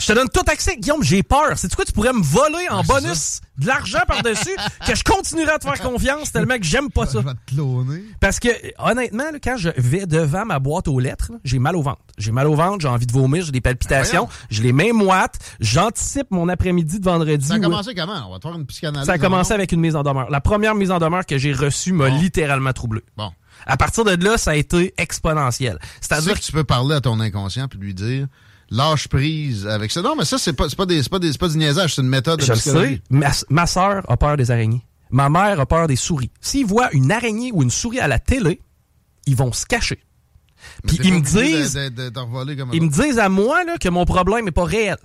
Je 0.00 0.06
te 0.06 0.12
donne 0.12 0.28
tout 0.32 0.42
accès, 0.50 0.76
Guillaume, 0.78 1.02
j'ai 1.02 1.22
peur. 1.22 1.52
C'est 1.56 1.74
quoi, 1.74 1.84
tu 1.84 1.92
pourrais 1.92 2.12
me 2.12 2.22
voler 2.22 2.66
en 2.70 2.82
bonus 2.82 3.40
de 3.58 3.66
l'argent 3.66 4.00
par-dessus 4.06 4.56
que 4.86 4.94
je 4.94 5.04
continuerai 5.04 5.52
à 5.52 5.58
te 5.58 5.64
faire 5.64 5.80
confiance 5.80 6.32
tellement 6.32 6.56
que 6.56 6.64
j'aime 6.64 6.90
pas 6.90 7.04
ça. 7.06 7.20
Je 7.20 7.26
vais 7.26 7.34
te 7.34 7.54
cloner. 7.54 8.02
Parce 8.18 8.40
que, 8.40 8.48
honnêtement, 8.78 9.30
là, 9.30 9.38
quand 9.42 9.56
je 9.58 9.68
vais 9.76 10.06
devant 10.06 10.46
ma 10.46 10.58
boîte 10.58 10.88
aux 10.88 10.98
lettres, 10.98 11.30
j'ai 11.44 11.58
mal 11.58 11.76
au 11.76 11.82
ventre. 11.82 12.00
J'ai 12.16 12.32
mal 12.32 12.46
au 12.48 12.54
ventre, 12.54 12.80
j'ai 12.80 12.88
envie 12.88 13.06
de 13.06 13.12
vomir, 13.12 13.44
j'ai 13.44 13.52
des 13.52 13.60
palpitations, 13.60 14.24
Ben 14.24 14.30
j'ai 14.50 14.62
les 14.62 14.72
mains 14.72 14.92
moites, 14.92 15.38
j'anticipe 15.60 16.30
mon 16.30 16.48
après-midi 16.48 16.98
de 16.98 17.04
vendredi. 17.04 17.46
Ça 17.46 17.54
a 17.54 17.58
commencé 17.60 17.94
comment? 17.94 18.26
On 18.28 18.32
va 18.32 18.38
te 18.38 18.48
faire 18.48 18.56
une 18.56 18.66
psychanalyse. 18.66 19.06
Ça 19.06 19.12
a 19.12 19.18
commencé 19.18 19.52
en 19.52 19.56
avec 19.56 19.72
une 19.72 19.80
mise 19.80 19.96
en 19.96 20.02
demeure. 20.02 20.30
La 20.30 20.40
première 20.40 20.74
mise 20.74 20.90
en 20.90 20.98
demeure 20.98 21.26
que 21.26 21.36
j'ai 21.38 21.52
reçue 21.52 21.92
m'a 21.92 22.08
Bon. 22.08 22.18
littéralement 22.18 22.72
troublé. 22.72 23.02
Bon. 23.16 23.30
À 23.66 23.76
partir 23.76 24.04
de 24.04 24.12
là, 24.24 24.38
ça 24.38 24.52
a 24.52 24.54
été 24.56 24.94
exponentiel. 24.96 25.78
Tu 25.80 25.86
sais 25.86 25.96
C'est-à-dire 26.00 26.34
que 26.34 26.44
tu 26.44 26.52
peux 26.52 26.64
parler 26.64 26.94
à 26.94 27.00
ton 27.02 27.20
inconscient 27.20 27.68
puis 27.68 27.78
lui 27.78 27.92
dire 27.94 28.26
lâche 28.70 29.08
prise 29.08 29.66
avec 29.66 29.90
ça. 29.90 30.00
Non, 30.02 30.14
mais 30.16 30.24
ça, 30.24 30.38
c'est 30.38 30.52
pas, 30.52 30.68
c'est 30.68 30.76
pas, 30.76 30.86
des, 30.86 31.02
c'est 31.02 31.08
pas, 31.10 31.18
des, 31.18 31.32
c'est 31.32 31.38
pas 31.40 31.48
du 31.48 31.56
niaisage, 31.58 31.94
c'est 31.94 32.02
une 32.02 32.08
méthode 32.08 32.40
de 32.40 32.44
Je 32.44 32.52
le 32.52 32.58
sais, 32.58 33.02
ma, 33.10 33.30
ma 33.48 33.66
soeur 33.66 34.02
a 34.08 34.16
peur 34.16 34.36
des 34.36 34.50
araignées. 34.50 34.84
Ma 35.10 35.28
mère 35.28 35.58
a 35.58 35.66
peur 35.66 35.88
des 35.88 35.96
souris. 35.96 36.30
S'ils 36.40 36.66
voient 36.66 36.88
une 36.92 37.10
araignée 37.10 37.50
ou 37.52 37.62
une 37.64 37.70
souris 37.70 37.98
à 37.98 38.06
la 38.06 38.18
télé, 38.20 38.60
ils 39.26 39.34
vont 39.36 39.52
se 39.52 39.66
cacher. 39.66 40.00
Puis 40.86 40.98
ils 41.02 41.14
me 41.14 41.20
disent, 41.20 41.74
de- 41.74 41.88
de- 41.88 42.08
de- 42.10 42.74
ils 42.74 42.82
me 42.82 42.88
disent 42.90 43.18
à 43.18 43.28
moi 43.28 43.64
là, 43.64 43.76
que 43.78 43.88
mon 43.88 44.04
problème 44.04 44.44
n'est 44.44 44.50
pas 44.52 44.64
réel. 44.64 44.98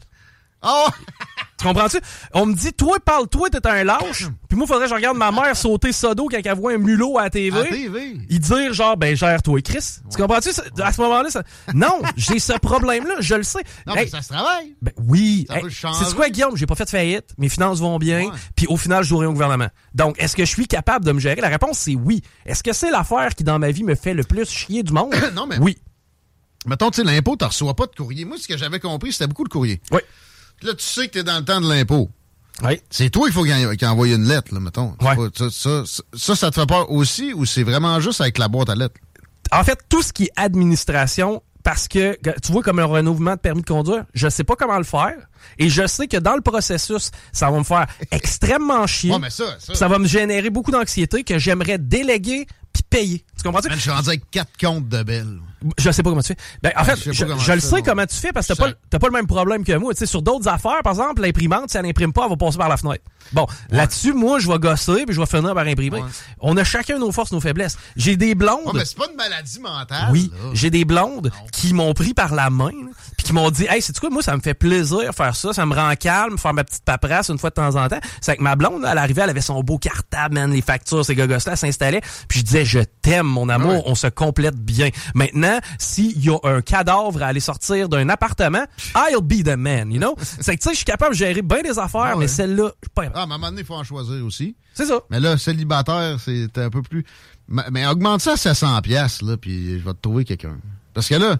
Oh! 0.62 0.88
Tu 1.58 1.66
comprends-tu? 1.66 1.98
On 2.34 2.46
me 2.48 2.54
dit, 2.54 2.74
toi, 2.74 2.98
parle-toi, 3.00 3.50
t'es 3.50 3.66
un 3.66 3.86
lâche. 3.86 4.28
Puis 4.50 4.58
moi, 4.58 4.68
faudrait 4.68 4.84
que 4.86 4.90
je 4.90 4.96
regarde 4.96 5.18
ma 5.18 5.32
mère 5.32 5.56
sauter 5.56 5.94
sodo 5.94 6.28
quand 6.30 6.38
elle 6.44 6.54
voit 6.56 6.74
un 6.74 6.78
mulot 6.78 7.18
à 7.18 7.24
la 7.24 7.30
TV. 7.30 7.58
À 7.58 7.64
la 7.64 7.70
TV. 7.70 8.18
Il 8.30 8.40
dire 8.40 8.74
genre, 8.74 8.98
ben, 8.98 9.16
gère-toi, 9.16 9.62
Chris. 9.62 10.00
Tu 10.12 10.18
comprends-tu? 10.22 10.50
À 10.82 10.92
ce 10.92 11.02
moment-là, 11.02 11.30
ça... 11.30 11.44
non, 11.74 12.01
j'ai 12.18 12.40
ce 12.40 12.53
problème-là, 12.60 13.16
je 13.20 13.36
le 13.36 13.44
sais. 13.44 13.62
Non, 13.88 13.96
Hey, 13.96 14.03
mais 14.06 14.10
ça 14.10 14.22
se 14.22 14.29
travaille. 14.34 14.75
Ben 14.82 14.92
oui. 15.08 15.48
Changer. 15.70 16.03
C'est 16.06 16.16
quoi, 16.16 16.29
Guillaume? 16.29 16.58
J'ai 16.58 16.66
pas 16.66 16.75
fait 16.75 16.84
de 16.86 16.90
faillite. 16.90 17.29
Mes 17.38 17.48
finances 17.50 17.79
vont 17.79 17.98
bien. 18.00 18.32
Puis 18.56 18.68
au 18.68 18.75
final, 18.75 19.03
je 19.03 19.10
joue 19.10 19.18
rien 19.20 19.29
au 19.29 19.34
gouvernement. 19.34 19.70
Donc, 19.94 20.22
est-ce 20.22 20.36
que 20.36 20.44
je 20.44 20.50
suis 20.51 20.68
capable 20.68 21.06
de 21.06 21.14
me 21.14 21.20
gérer? 21.20 21.40
La 21.40 21.48
réponse, 21.50 21.79
c'est 21.79 21.96
oui. 21.96 22.22
Est-ce 22.46 22.64
que 22.64 22.74
c'est 22.74 22.92
l'affaire 22.92 23.34
qui, 23.34 23.46
dans 23.46 23.60
ma 23.60 23.72
vie, 23.72 23.84
me 23.84 23.96
fait 23.96 24.14
le 24.14 24.24
plus 24.24 24.50
chier 24.50 24.84
du 24.84 24.92
monde? 24.92 25.14
Non, 25.34 25.48
mais- 25.48 25.58
Oui. 25.60 25.77
Mettons, 26.66 26.90
tu 26.92 27.01
sais, 27.01 27.03
l'impôt, 27.08 27.36
tu 27.38 27.46
reçois 27.46 27.75
pas 27.75 27.86
de 27.86 27.96
courrier. 27.96 28.25
Moi, 28.25 28.38
ce 28.40 28.48
que 28.48 28.58
j'avais 28.58 28.79
compris, 28.79 29.12
c'était 29.14 29.27
beaucoup 29.27 29.44
de 29.44 29.50
courrier. 29.50 29.79
Oui. 29.92 30.00
Puis 30.57 30.68
là, 30.68 30.74
tu 30.74 30.83
sais 30.83 31.07
que 31.07 31.13
tu 31.13 31.20
es 31.20 31.24
dans 31.24 31.37
le 31.37 31.46
temps 31.46 31.61
de 31.61 31.68
l'impôt. 31.70 32.09
Oui. 32.63 32.81
C'est 32.89 33.09
toi, 33.09 33.27
il 33.27 33.33
faut 33.33 33.44
qu'il 33.44 33.77
qu'il 33.77 33.87
envoie 33.87 34.07
une 34.07 34.27
lettre, 34.27 34.53
là, 34.53 34.59
mettons. 34.59 34.96
Ouais. 35.01 35.15
Ça, 35.35 35.50
ça, 35.50 35.83
ça, 35.85 36.03
ça, 36.13 36.35
ça 36.35 36.51
te 36.51 36.59
fait 36.59 36.65
peur 36.65 36.89
aussi 36.89 37.33
ou 37.33 37.46
c'est 37.46 37.63
vraiment 37.63 38.00
juste 38.00 38.22
avec 38.22 38.37
la 38.37 38.48
boîte 38.48 38.70
à 38.70 38.75
lettres? 38.75 38.96
En 39.51 39.63
fait, 39.63 39.79
tout 39.89 40.01
ce 40.01 40.13
qui 40.13 40.25
est 40.25 40.31
administration, 40.35 41.44
parce 41.63 41.87
que, 41.87 42.18
tu 42.41 42.51
vois, 42.51 42.63
comme 42.63 42.79
un 42.79 42.85
renouvellement 42.85 43.33
de 43.33 43.39
permis 43.39 43.61
de 43.61 43.68
conduire, 43.68 44.05
je 44.13 44.29
sais 44.29 44.44
pas 44.44 44.55
comment 44.55 44.77
le 44.77 44.83
faire. 44.83 45.15
Et 45.57 45.70
je 45.70 45.85
sais 45.87 46.07
que 46.07 46.18
dans 46.18 46.35
le 46.35 46.41
processus, 46.41 47.11
ça 47.31 47.51
va 47.51 47.57
me 47.57 47.63
faire 47.63 47.87
extrêmement 48.11 48.87
chier. 48.87 49.11
Ouais, 49.11 49.20
mais 49.20 49.29
ça, 49.29 49.46
ça. 49.59 49.75
Ça 49.75 49.87
va 49.87 50.00
me 50.00 50.07
générer 50.07 50.50
beaucoup 50.50 50.72
d'anxiété 50.72 51.24
que 51.24 51.37
j'aimerais 51.37 51.77
déléguer 51.77 52.48
payer. 52.96 53.24
Tu 53.38 53.44
comprends-tu? 53.44 53.68
Man, 53.70 53.77
je 53.77 53.81
suis 53.81 53.92
rendu 53.92 54.08
avec 54.10 54.29
quatre 54.31 54.51
comptes 54.60 54.88
de 54.88 55.03
belles. 55.03 55.40
Je 55.77 55.92
sais 55.92 56.03
pas 56.03 56.10
comment 56.10 56.22
tu 56.22 56.27
fais. 56.27 56.38
Ben, 56.62 56.72
en 56.75 56.84
Ouais, 56.84 56.96
fait, 56.96 57.14
je 57.14 57.51
le 57.53 57.60
sais 57.60 57.81
comment 57.81 58.05
tu 58.05 58.16
fais 58.16 58.31
parce 58.31 58.48
que 58.48 58.53
t'as 58.53 58.74
pas, 58.90 59.00
pas 59.00 59.08
le 59.08 59.14
même 59.14 59.27
problème 59.27 59.64
que 59.64 59.74
moi. 59.77 59.94
Sais, 59.96 60.05
sur 60.05 60.22
d'autres 60.22 60.48
affaires, 60.48 60.81
par 60.84 60.94
exemple, 60.94 61.22
l'imprimante, 61.22 61.70
si 61.72 61.77
elle 61.77 61.86
n'imprime 61.86 62.14
pas, 62.14 62.24
elle 62.25 62.29
va 62.29 62.38
passer 62.38 62.58
par 62.58 62.70
la 62.70 62.77
fenêtre. 62.77 63.03
Bon, 63.33 63.48
là-dessus, 63.70 64.14
moi, 64.14 64.40
je 64.40 64.48
vais 64.48 64.59
gosser 64.59 65.05
puis 65.05 65.16
je 65.16 65.20
vais 65.20 65.25
finir 65.25 65.53
par 65.53 65.66
imprimer. 65.66 66.01
Ouais. 66.01 66.09
On 66.40 66.55
a 66.57 66.64
chacun 66.64 67.00
nos 67.00 67.11
forces, 67.11 67.31
nos 67.31 67.42
faiblesses. 67.42 67.77
J'ai 67.96 68.18
des 68.18 68.35
blondes. 68.35 68.66
Ouais, 68.66 68.72
mais 68.75 68.85
c'est 68.85 68.98
pas 68.98 69.07
une 69.09 69.18
maladie 69.18 69.59
mentale. 69.59 70.09
Oui, 70.11 70.31
j'ai 70.53 70.70
des 70.70 70.85
blondes 70.85 71.31
qui 71.51 71.74
m'ont 71.74 71.94
pris 71.94 72.14
par 72.14 72.33
la 72.33 72.50
main, 72.50 72.72
puis 73.18 73.27
qui 73.27 73.33
m'ont 73.33 73.50
dit, 73.51 73.66
hey, 73.70 73.81
c'est 73.81 73.98
quoi, 74.00 74.09
moi, 74.09 74.22
ça 74.22 74.35
me 74.35 74.42
fait 74.42 74.53
plaisir 74.53 74.85
faire 75.16 75.35
ça, 75.35 75.53
ça 75.53 75.66
me 75.66 75.74
rend 75.74 75.94
calme, 75.96 76.38
faire 76.38 76.53
ma 76.53 76.64
petite 76.64 76.83
paperasse 76.83 77.29
une 77.29 77.38
fois 77.38 77.50
de 77.50 77.55
temps 77.55 77.75
en 77.75 77.88
temps. 77.88 78.00
C'est 78.22 78.38
que 78.38 78.44
ma 78.44 78.55
blonde, 78.55 78.81
là, 78.81 78.92
elle 78.92 78.98
arrivait, 78.98 79.22
elle 79.24 79.29
avait 79.29 79.42
son 79.42 79.61
beau 79.61 79.77
cartable, 79.77 80.35
man, 80.35 80.51
les 80.51 80.61
factures, 80.61 81.05
ces 81.05 81.16
gogos 81.16 81.33
là 81.33 81.40
elle 81.48 81.57
s'installait, 81.57 82.01
puis 82.27 82.40
je 82.40 82.46
disais, 82.46 82.66
je 82.66 82.79
t'aime, 83.01 83.25
mon 83.25 83.50
amour, 83.50 83.83
on 83.88 83.96
se 83.96 84.07
complète 84.07 84.55
bien. 84.55 84.90
Maintenant, 85.14 85.59
s'il 85.79 86.24
y 86.24 86.29
a 86.29 86.38
un 86.44 86.61
cadavre 86.61 87.22
à 87.24 87.27
aller 87.27 87.40
sortir 87.40 87.90
d'un 87.90 88.09
appartement, 88.09 88.66
I'll 88.96 89.22
be 89.22 89.44
the 89.44 89.55
man, 89.57 89.92
you 89.92 90.00
know? 90.00 90.16
c'est 90.42 90.55
que, 90.55 90.61
tu 90.61 90.70
sais, 90.70 90.72
je 90.72 90.77
suis 90.77 90.85
capable 90.85 91.14
de 91.14 91.20
gérer 91.20 91.42
bien 91.42 91.61
des 91.61 91.79
affaires, 91.79 92.18
mais 92.18 92.27
celle-là, 92.27 92.72
je 92.81 92.88
suis 92.88 92.94
pas. 92.94 93.03
Ah, 93.16 93.25
mais 93.25 93.32
à 93.32 93.36
un 93.36 93.38
moment 93.38 93.50
donné, 93.50 93.62
il 93.62 93.66
faut 93.66 93.75
en 93.75 93.84
choisir 93.84 94.24
aussi. 94.25 94.56
C'est 94.74 94.86
ça. 94.86 95.00
Mais 95.10 95.22
là, 95.22 95.38
célibataire, 95.38 96.20
c'est 96.20 96.58
un 96.58 96.70
peu 96.70 96.82
plus. 96.82 97.06
Mais, 97.48 97.64
mais 97.72 97.88
augmente 97.88 98.22
ça 98.22 98.34
à 98.34 98.38
700 98.38 98.82
pièces 98.82 99.22
là, 99.22 99.38
puis 99.38 99.80
je 99.80 99.84
vais 99.86 99.94
te 99.94 100.01
trouver 100.01 100.25
quelqu'un. 100.25 100.58
Parce 100.94 101.08
que 101.08 101.16
là, 101.16 101.38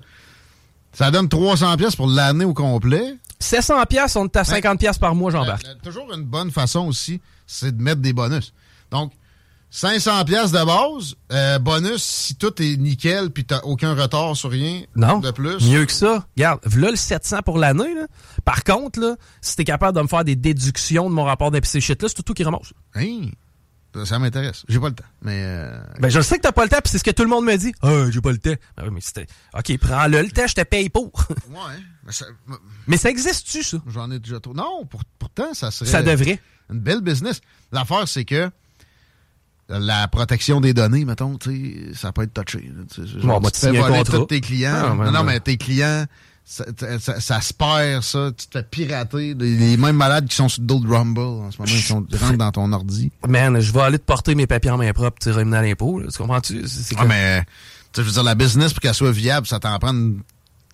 ça 0.94 1.12
donne 1.12 1.28
300 1.28 1.76
pièces 1.76 1.96
pour 1.96 2.08
l'année 2.08 2.46
au 2.46 2.54
complet. 2.54 3.18
700 3.40 3.84
pièces, 3.88 4.16
on 4.16 4.26
est 4.26 4.38
à 4.38 4.46
50 4.46 4.80
pièces 4.80 4.98
par 4.98 5.14
mois, 5.14 5.32
j'embarque. 5.32 5.66
Euh, 5.66 5.76
toujours 5.84 6.12
une 6.14 6.24
bonne 6.24 6.52
façon 6.52 6.88
aussi, 6.88 7.20
c'est 7.46 7.76
de 7.76 7.82
mettre 7.82 8.00
des 8.02 8.14
bonus. 8.14 8.54
Donc, 8.92 9.12
500 9.76 10.24
pièces 10.24 10.52
de 10.54 10.64
base, 10.66 11.16
euh, 11.34 11.60
bonus 11.60 12.02
si 12.02 12.36
tout 12.36 12.62
est 12.62 12.78
nickel 12.78 13.30
puis 13.30 13.44
t'as 13.44 13.60
aucun 13.64 13.94
retard 13.94 14.34
sur 14.38 14.50
rien 14.50 14.84
Non. 14.96 15.20
de 15.20 15.32
plus. 15.32 15.70
Mieux 15.70 15.86
que 15.86 15.92
ça. 15.92 16.26
Regarde, 16.38 16.62
là 16.78 16.92
le 16.92 16.96
700 16.96 17.42
pour 17.44 17.58
l'année. 17.58 17.94
là. 17.94 18.08
Par 18.46 18.64
contre, 18.64 19.02
là, 19.02 19.16
si 19.42 19.58
t'es 19.58 19.66
capable 19.66 19.98
de 19.98 20.02
me 20.02 20.08
faire 20.08 20.24
des 20.24 20.38
déductions 20.38 21.10
de 21.10 21.14
mon 21.14 21.26
rapport 21.26 21.52
d'impôt 21.52 21.68
shit 21.80 22.02
là, 22.02 22.08
c'est 22.08 22.16
tout, 22.16 22.22
tout 22.24 22.34
qui 22.34 22.46
ramasse. 22.46 22.72
Hein? 22.94 23.32
Ça, 23.94 24.06
ça 24.06 24.20
m'intéresse. 24.20 24.64
J'ai 24.70 24.80
pas 24.80 24.88
le 24.88 24.96
temps. 24.96 25.04
Mais 25.22 25.42
euh, 25.44 25.78
Ben, 26.00 26.08
je 26.08 26.18
le 26.20 26.24
sais 26.24 26.38
que 26.38 26.42
t'as 26.44 26.54
pas 26.54 26.64
le 26.64 26.70
temps, 26.70 26.80
puis 26.82 26.90
c'est 26.92 26.98
ce 27.00 27.04
que 27.04 27.12
tout 27.12 27.24
le 27.24 27.30
monde 27.30 27.44
me 27.44 27.56
dit. 27.58 27.74
Ah, 27.82 28.06
j'ai 28.12 28.22
pas 28.22 28.32
le 28.32 28.38
temps. 28.38 28.56
Ben 28.78 28.84
oui, 28.84 28.90
mais 28.94 29.02
c'était. 29.02 29.28
OK, 29.54 29.78
prends-le 29.78 30.22
le 30.22 30.32
temps, 30.32 30.48
je 30.48 30.56
te 30.56 30.62
paye 30.64 30.88
pour. 30.90 31.12
ouais, 31.50 31.80
mais 32.06 32.12
ça- 32.14 32.26
mais 32.88 32.96
ça 32.98 33.10
existe-tu, 33.10 33.62
ça? 33.64 33.78
j'en 33.88 34.10
ai 34.12 34.20
déjà 34.20 34.40
trop. 34.40 34.54
Non, 34.54 34.86
pour- 34.86 35.04
pourtant, 35.20 35.54
ça 35.54 35.70
serait 35.72 35.90
Ça 35.90 36.02
devrait. 36.02 36.40
une 36.70 36.80
belle 36.80 37.02
business. 37.02 37.42
L'affaire, 37.74 38.08
c'est 38.08 38.24
que 38.26 38.50
la 39.70 40.08
protection 40.08 40.62
des 40.62 40.74
données, 40.74 41.06
mettons, 41.06 41.38
tu 41.38 41.86
sais, 41.94 42.00
ça 42.00 42.12
peut 42.12 42.24
être 42.24 42.34
touché. 42.34 42.72
sais, 42.94 43.08
genre, 43.08 43.40
Bon, 43.42 43.50
tu 43.50 43.54
te 43.54 43.58
fais 43.58 43.72
voler 43.72 44.04
tous 44.04 44.26
tes 44.26 44.42
clients. 44.42 44.98
Ah, 45.00 45.06
non, 45.06 45.12
non, 45.12 45.24
mais 45.24 45.40
tes 45.40 45.58
clients, 45.58 46.06
ça, 46.44 46.66
ça- 47.00 47.20
ça 47.20 47.42
se 47.42 47.54
perd, 47.54 48.04
ça. 48.04 48.30
Tu 48.38 48.46
te 48.48 48.60
fais 48.60 48.64
pirater. 48.64 49.34
Les, 49.34 49.56
les 49.58 49.78
mêmes 49.78 49.96
malades 49.96 50.28
qui 50.28 50.36
sont 50.36 50.50
sur 50.50 50.62
d'autres 50.62 50.88
Rumble 50.88 51.20
en 51.20 51.52
ce 51.52 51.58
moment, 51.58 51.72
ils, 51.72 51.82
sont, 51.82 52.06
rentrent 52.20 52.38
dans 52.38 52.52
ton 52.52 52.72
ordi. 52.74 53.12
Man, 53.28 53.60
je 53.60 53.72
vais 53.72 53.82
aller 53.82 53.98
te 54.00 54.04
porter 54.06 54.36
mes 54.36 54.46
papiers 54.46 54.70
en 54.72 54.78
main 54.78 54.94
propre, 54.94 55.18
tu 55.20 55.32
remis 55.32 55.56
à 55.56 55.62
l'impôt. 55.64 56.02
Tu 56.12 56.18
comprends-tu? 56.18 56.64
Ah, 56.98 57.06
mais, 57.06 57.44
tu 57.92 58.02
sais, 58.02 58.02
veux 58.04 58.12
dire, 58.12 58.24
la 58.24 58.36
business, 58.36 58.72
pour 58.74 58.82
qu'elle 58.82 58.94
soit 58.94 59.12
viable, 59.12 59.48
ça 59.48 59.60
t'en 59.60 59.78
prend 59.80 59.94
une 59.94 60.22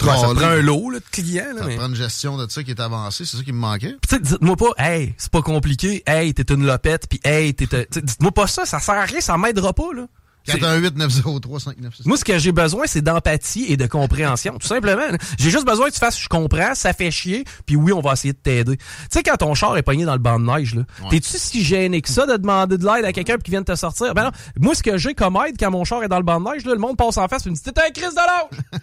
Ça 0.05 0.33
prend 0.33 0.43
un 0.47 0.61
lot 0.61 0.89
là, 0.89 0.99
de 0.99 1.05
clients. 1.11 1.53
Là, 1.55 1.61
Ça 1.61 1.65
mais- 1.67 1.75
prend 1.77 1.87
une 1.87 1.95
gestion 1.95 2.37
de 2.37 2.49
ça 2.49 2.63
qui 2.63 2.71
est 2.71 2.79
avancée. 2.79 3.25
C'est 3.25 3.37
ça 3.37 3.43
qui 3.43 3.51
me 3.53 3.59
manquait. 3.59 3.95
Dites-moi 4.21 4.55
pas, 4.55 4.71
hey, 4.77 5.13
c'est 5.17 5.31
pas 5.31 5.41
compliqué, 5.41 6.03
hey, 6.07 6.33
t'es 6.33 6.53
une 6.53 6.65
lopette, 6.65 7.07
puis 7.09 7.19
hey, 7.23 7.53
t'es. 7.53 7.67
Dites-moi 7.91 8.31
pas 8.31 8.47
ça, 8.47 8.65
ça 8.65 8.79
sert 8.79 8.95
à 8.95 9.05
rien, 9.05 9.21
ça 9.21 9.37
m'aidera 9.37 9.73
pas, 9.73 9.93
là. 9.95 10.05
418-903-5969. 10.47 12.05
Moi, 12.05 12.17
ce 12.17 12.23
que 12.25 12.37
j'ai 12.39 12.51
besoin, 12.51 12.85
c'est 12.87 13.01
d'empathie 13.01 13.65
et 13.69 13.77
de 13.77 13.85
compréhension, 13.85 14.57
tout 14.57 14.67
simplement. 14.67 15.03
J'ai 15.37 15.51
juste 15.51 15.65
besoin 15.65 15.87
que 15.89 15.93
tu 15.93 15.99
fasses, 15.99 16.19
je 16.19 16.27
comprends, 16.27 16.73
ça 16.73 16.93
fait 16.93 17.11
chier, 17.11 17.45
puis 17.67 17.75
oui, 17.75 17.93
on 17.93 18.01
va 18.01 18.13
essayer 18.13 18.33
de 18.33 18.39
t'aider. 18.39 18.77
Tu 18.77 18.83
sais, 19.11 19.23
quand 19.23 19.37
ton 19.37 19.53
char 19.53 19.77
est 19.77 19.83
pogné 19.83 20.03
dans 20.05 20.13
le 20.13 20.19
banc 20.19 20.39
de 20.39 20.45
neige, 20.45 20.73
là, 20.75 20.83
t'es-tu 21.11 21.37
si 21.37 21.63
gêné 21.63 22.01
que 22.01 22.09
ça 22.09 22.25
de 22.25 22.37
demander 22.37 22.77
de 22.77 22.85
l'aide 22.85 23.05
à 23.05 23.13
quelqu'un 23.13 23.37
qui 23.37 23.51
vient 23.51 23.61
de 23.61 23.65
te 23.65 23.75
sortir? 23.75 24.13
Ben 24.15 24.25
non, 24.25 24.31
moi, 24.59 24.73
ce 24.75 24.83
que 24.83 24.97
j'ai 24.97 25.13
comme 25.13 25.37
aide 25.47 25.57
quand 25.59 25.69
mon 25.71 25.83
char 25.83 26.03
est 26.03 26.07
dans 26.09 26.17
le 26.17 26.23
banc 26.23 26.39
de 26.41 26.49
neige, 26.49 26.65
là, 26.65 26.73
le 26.73 26.79
monde 26.79 26.97
passe 26.97 27.17
en 27.17 27.27
face 27.27 27.45
et 27.45 27.49
me 27.49 27.55
dit, 27.55 27.61
t'es 27.61 27.79
un 27.79 27.91
crise 27.91 28.09
de 28.09 28.15
l'âge! 28.15 28.81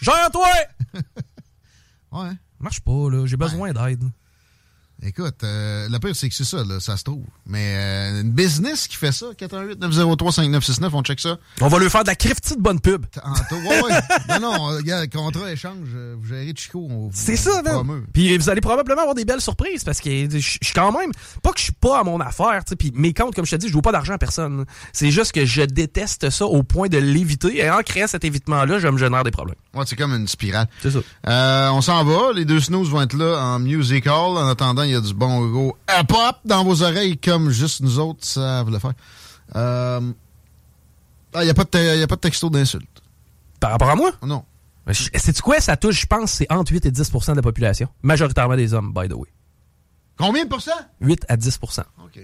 Gère-toi! 0.00 0.48
Ouais. 2.12 2.32
Marche 2.58 2.80
pas, 2.80 3.08
là, 3.08 3.24
j'ai 3.24 3.36
besoin 3.36 3.72
d'aide. 3.72 4.02
Écoute, 5.02 5.44
euh, 5.44 5.88
le 5.88 5.98
pire, 5.98 6.14
c'est 6.14 6.28
que 6.28 6.34
c'est 6.34 6.44
ça, 6.44 6.62
là, 6.62 6.78
ça 6.78 6.98
se 6.98 7.04
trouve. 7.04 7.24
Mais 7.46 7.74
euh, 7.76 8.20
une 8.20 8.32
business 8.32 8.86
qui 8.86 8.96
fait 8.96 9.12
ça, 9.12 9.26
418-903-5969, 9.38 10.90
on 10.92 11.02
check 11.02 11.20
ça. 11.20 11.38
On 11.62 11.68
va 11.68 11.78
lui 11.78 11.88
faire 11.88 12.02
de 12.02 12.08
la 12.08 12.14
criftie 12.14 12.54
de 12.54 12.60
bonne 12.60 12.80
pub. 12.80 13.06
Tantôt. 13.06 13.56
Ouais, 13.56 13.82
ouais. 13.82 13.98
non, 14.28 14.40
non, 14.40 14.64
regarde, 14.76 15.08
contrat, 15.10 15.50
échange, 15.50 15.88
euh, 15.94 16.16
vous 16.20 16.28
gérez 16.28 16.52
Chico. 16.54 16.88
C'est 17.14 17.36
ça, 17.36 17.62
man. 17.62 18.04
Puis 18.12 18.36
vous 18.36 18.50
allez 18.50 18.60
probablement 18.60 19.00
avoir 19.00 19.14
des 19.14 19.24
belles 19.24 19.40
surprises 19.40 19.84
parce 19.84 20.00
que 20.00 20.10
je 20.10 20.38
suis 20.38 20.74
quand 20.74 20.92
même 20.92 21.12
pas 21.42 21.52
que 21.52 21.58
je 21.58 21.64
suis 21.64 21.72
pas 21.72 22.00
à 22.00 22.04
mon 22.04 22.20
affaire, 22.20 22.62
tu 22.66 22.70
sais. 22.70 22.76
Puis 22.76 22.92
mes 22.94 23.14
comptes, 23.14 23.34
comme 23.34 23.46
je 23.46 23.52
te 23.52 23.56
dis, 23.56 23.68
je 23.68 23.72
joue 23.72 23.80
pas 23.80 23.92
d'argent 23.92 24.14
à 24.14 24.18
personne. 24.18 24.66
C'est 24.92 25.10
juste 25.10 25.32
que 25.32 25.46
je 25.46 25.62
déteste 25.62 26.28
ça 26.28 26.44
au 26.44 26.62
point 26.62 26.88
de 26.88 26.98
l'éviter. 26.98 27.58
Et 27.58 27.70
en 27.70 27.80
créant 27.82 28.06
cet 28.06 28.24
évitement-là, 28.24 28.78
je 28.78 28.88
me 28.88 28.98
génère 28.98 29.24
des 29.24 29.30
problèmes. 29.30 29.56
Ouais, 29.74 29.84
c'est 29.86 29.96
comme 29.96 30.12
une 30.12 30.28
spirale. 30.28 30.68
C'est 30.82 30.90
ça. 30.90 30.98
Euh, 31.26 31.70
on 31.70 31.80
s'en 31.80 32.04
va. 32.04 32.32
Les 32.34 32.44
deux 32.44 32.60
snooze 32.60 32.90
vont 32.90 33.00
être 33.00 33.14
là 33.14 33.38
en 33.40 33.58
music 33.58 34.06
hall. 34.06 34.36
En 34.36 34.46
attendant, 34.46 34.82
il 34.90 34.94
y 34.94 34.96
a 34.96 35.00
du 35.00 35.14
bon 35.14 35.46
gros 35.50 35.76
hip-hop 35.88 36.36
dans 36.44 36.64
vos 36.64 36.82
oreilles 36.82 37.16
comme 37.18 37.50
juste 37.50 37.80
nous 37.80 37.98
autres 37.98 38.24
savent 38.24 38.70
le 38.70 38.78
faire. 38.78 38.92
Euh... 39.56 40.00
Ah, 41.32 41.42
il 41.42 41.44
n'y 41.44 41.50
a, 41.50 41.54
pas 41.54 41.64
de 41.64 41.68
te- 41.68 41.98
y 41.98 42.02
a 42.02 42.06
pas 42.06 42.16
de 42.16 42.20
texto 42.20 42.50
d'insulte. 42.50 43.02
Par 43.60 43.70
rapport 43.70 43.90
à 43.90 43.94
moi, 43.94 44.10
Non. 44.22 44.44
c'est 44.92 45.40
quoi 45.40 45.60
ça 45.60 45.76
touche, 45.76 46.00
je 46.00 46.06
pense, 46.06 46.32
c'est 46.32 46.50
entre 46.52 46.72
8 46.72 46.86
et 46.86 46.90
10% 46.90 47.30
de 47.32 47.36
la 47.36 47.42
population. 47.42 47.88
Majoritairement 48.02 48.56
des 48.56 48.74
hommes, 48.74 48.92
by 48.92 49.08
the 49.08 49.12
way. 49.14 49.28
Combien 50.18 50.44
de 50.44 50.48
pourcents? 50.48 50.72
8 51.00 51.26
à 51.28 51.36
10 51.36 51.58
OK. 51.62 52.20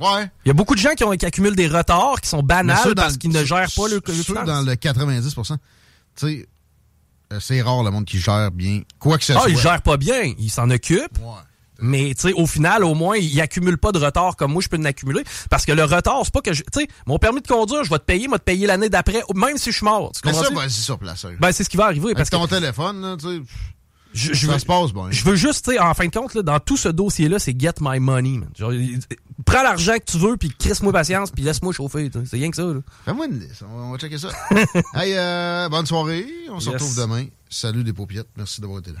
Ouais. 0.00 0.30
Il 0.44 0.48
y 0.48 0.50
a 0.50 0.54
beaucoup 0.54 0.74
de 0.74 0.80
gens 0.80 0.94
qui, 0.94 1.04
ont, 1.04 1.12
qui 1.12 1.24
accumulent 1.24 1.56
des 1.56 1.68
retards 1.68 2.20
qui 2.20 2.28
sont 2.28 2.42
banals 2.42 2.94
parce 2.94 3.16
qu'ils 3.16 3.30
ne 3.30 3.42
gèrent 3.44 3.70
pas 3.74 3.88
le 3.88 4.00
Ceux 4.06 4.34
dans 4.34 4.62
le 4.62 4.74
90 4.76 5.34
tu 5.34 6.26
sais, 6.26 6.46
euh, 7.32 7.40
c'est 7.40 7.62
rare 7.62 7.82
le 7.82 7.90
monde 7.90 8.04
qui 8.04 8.18
gère 8.18 8.50
bien. 8.50 8.82
Quoi 8.98 9.16
que 9.16 9.24
ce 9.24 9.32
Ah, 9.32 9.40
soit. 9.40 9.50
ils 9.50 9.56
gèrent 9.56 9.80
pas 9.80 9.96
bien, 9.96 10.34
ils 10.38 10.50
s'en 10.50 10.68
occupent. 10.68 11.18
Ouais. 11.20 11.40
Mais 11.82 12.14
tu 12.14 12.28
sais, 12.28 12.32
au 12.32 12.46
final, 12.46 12.84
au 12.84 12.94
moins, 12.94 13.16
il 13.16 13.40
accumule 13.40 13.76
pas 13.76 13.92
de 13.92 13.98
retard 13.98 14.36
comme 14.36 14.52
moi, 14.52 14.62
je 14.62 14.68
peux 14.68 14.78
en 14.78 14.84
accumuler. 14.84 15.24
Parce 15.50 15.66
que 15.66 15.72
le 15.72 15.84
retard, 15.84 16.20
c'est 16.24 16.32
pas 16.32 16.40
que 16.40 16.52
je. 16.52 16.62
Tu 16.62 16.80
sais, 16.80 16.88
mon 17.06 17.18
permis 17.18 17.42
de 17.42 17.48
conduire, 17.48 17.84
je 17.84 17.90
vais 17.90 17.98
te 17.98 18.04
payer, 18.04 18.28
moi 18.28 18.38
te 18.38 18.44
payer 18.44 18.66
l'année 18.66 18.88
d'après, 18.88 19.22
même 19.34 19.58
si 19.58 19.72
je 19.72 19.76
suis 19.76 19.84
mort. 19.84 20.12
Tu 20.12 20.20
Mais 20.24 20.32
ça, 20.32 20.48
vas-y 20.50 20.70
sur 20.70 20.98
place. 20.98 21.24
hein. 21.24 21.34
Ben, 21.40 21.52
c'est 21.52 21.64
ce 21.64 21.68
qui 21.68 21.76
va 21.76 21.86
arriver. 21.86 22.06
Avec 22.06 22.16
Parce 22.16 22.30
que 22.30 22.36
ton 22.36 22.46
téléphone, 22.46 23.02
là, 23.02 23.16
tu 23.18 23.26
sais, 23.26 23.42
je, 24.14 24.46
veux, 24.46 24.58
se 24.58 24.66
passe 24.66 24.90
je 25.10 25.24
veux 25.24 25.36
juste, 25.36 25.64
tu 25.64 25.72
sais, 25.72 25.78
en 25.78 25.94
fin 25.94 26.06
de 26.06 26.10
compte, 26.10 26.34
là, 26.34 26.42
dans 26.42 26.60
tout 26.60 26.76
ce 26.76 26.88
dossier-là, 26.88 27.38
c'est 27.38 27.58
get 27.58 27.74
my 27.80 27.98
money, 27.98 28.38
man. 28.38 28.50
Genre, 28.56 28.72
prends 29.46 29.62
l'argent 29.62 29.94
que 29.94 30.04
tu 30.04 30.18
veux, 30.18 30.36
puis 30.36 30.50
crisse-moi 30.50 30.92
patience, 30.92 31.30
puis 31.30 31.42
laisse-moi 31.42 31.72
chauffer. 31.72 32.10
C'est 32.26 32.36
rien 32.36 32.50
que 32.50 32.56
ça, 32.56 32.64
là. 32.64 32.80
Fais-moi 33.04 33.26
une 33.26 33.40
liste. 33.40 33.64
On 33.68 33.90
va, 33.90 33.98
checker 33.98 34.18
ça. 34.18 34.28
hey, 34.94 35.14
euh, 35.16 35.68
bonne 35.68 35.86
soirée. 35.86 36.26
On 36.50 36.60
se 36.60 36.70
retrouve 36.70 36.94
demain. 36.96 37.24
Salut 37.48 37.84
des 37.84 37.92
paupiettes. 37.92 38.28
Merci 38.36 38.60
d'avoir 38.60 38.80
été 38.80 38.92
là. 38.92 39.00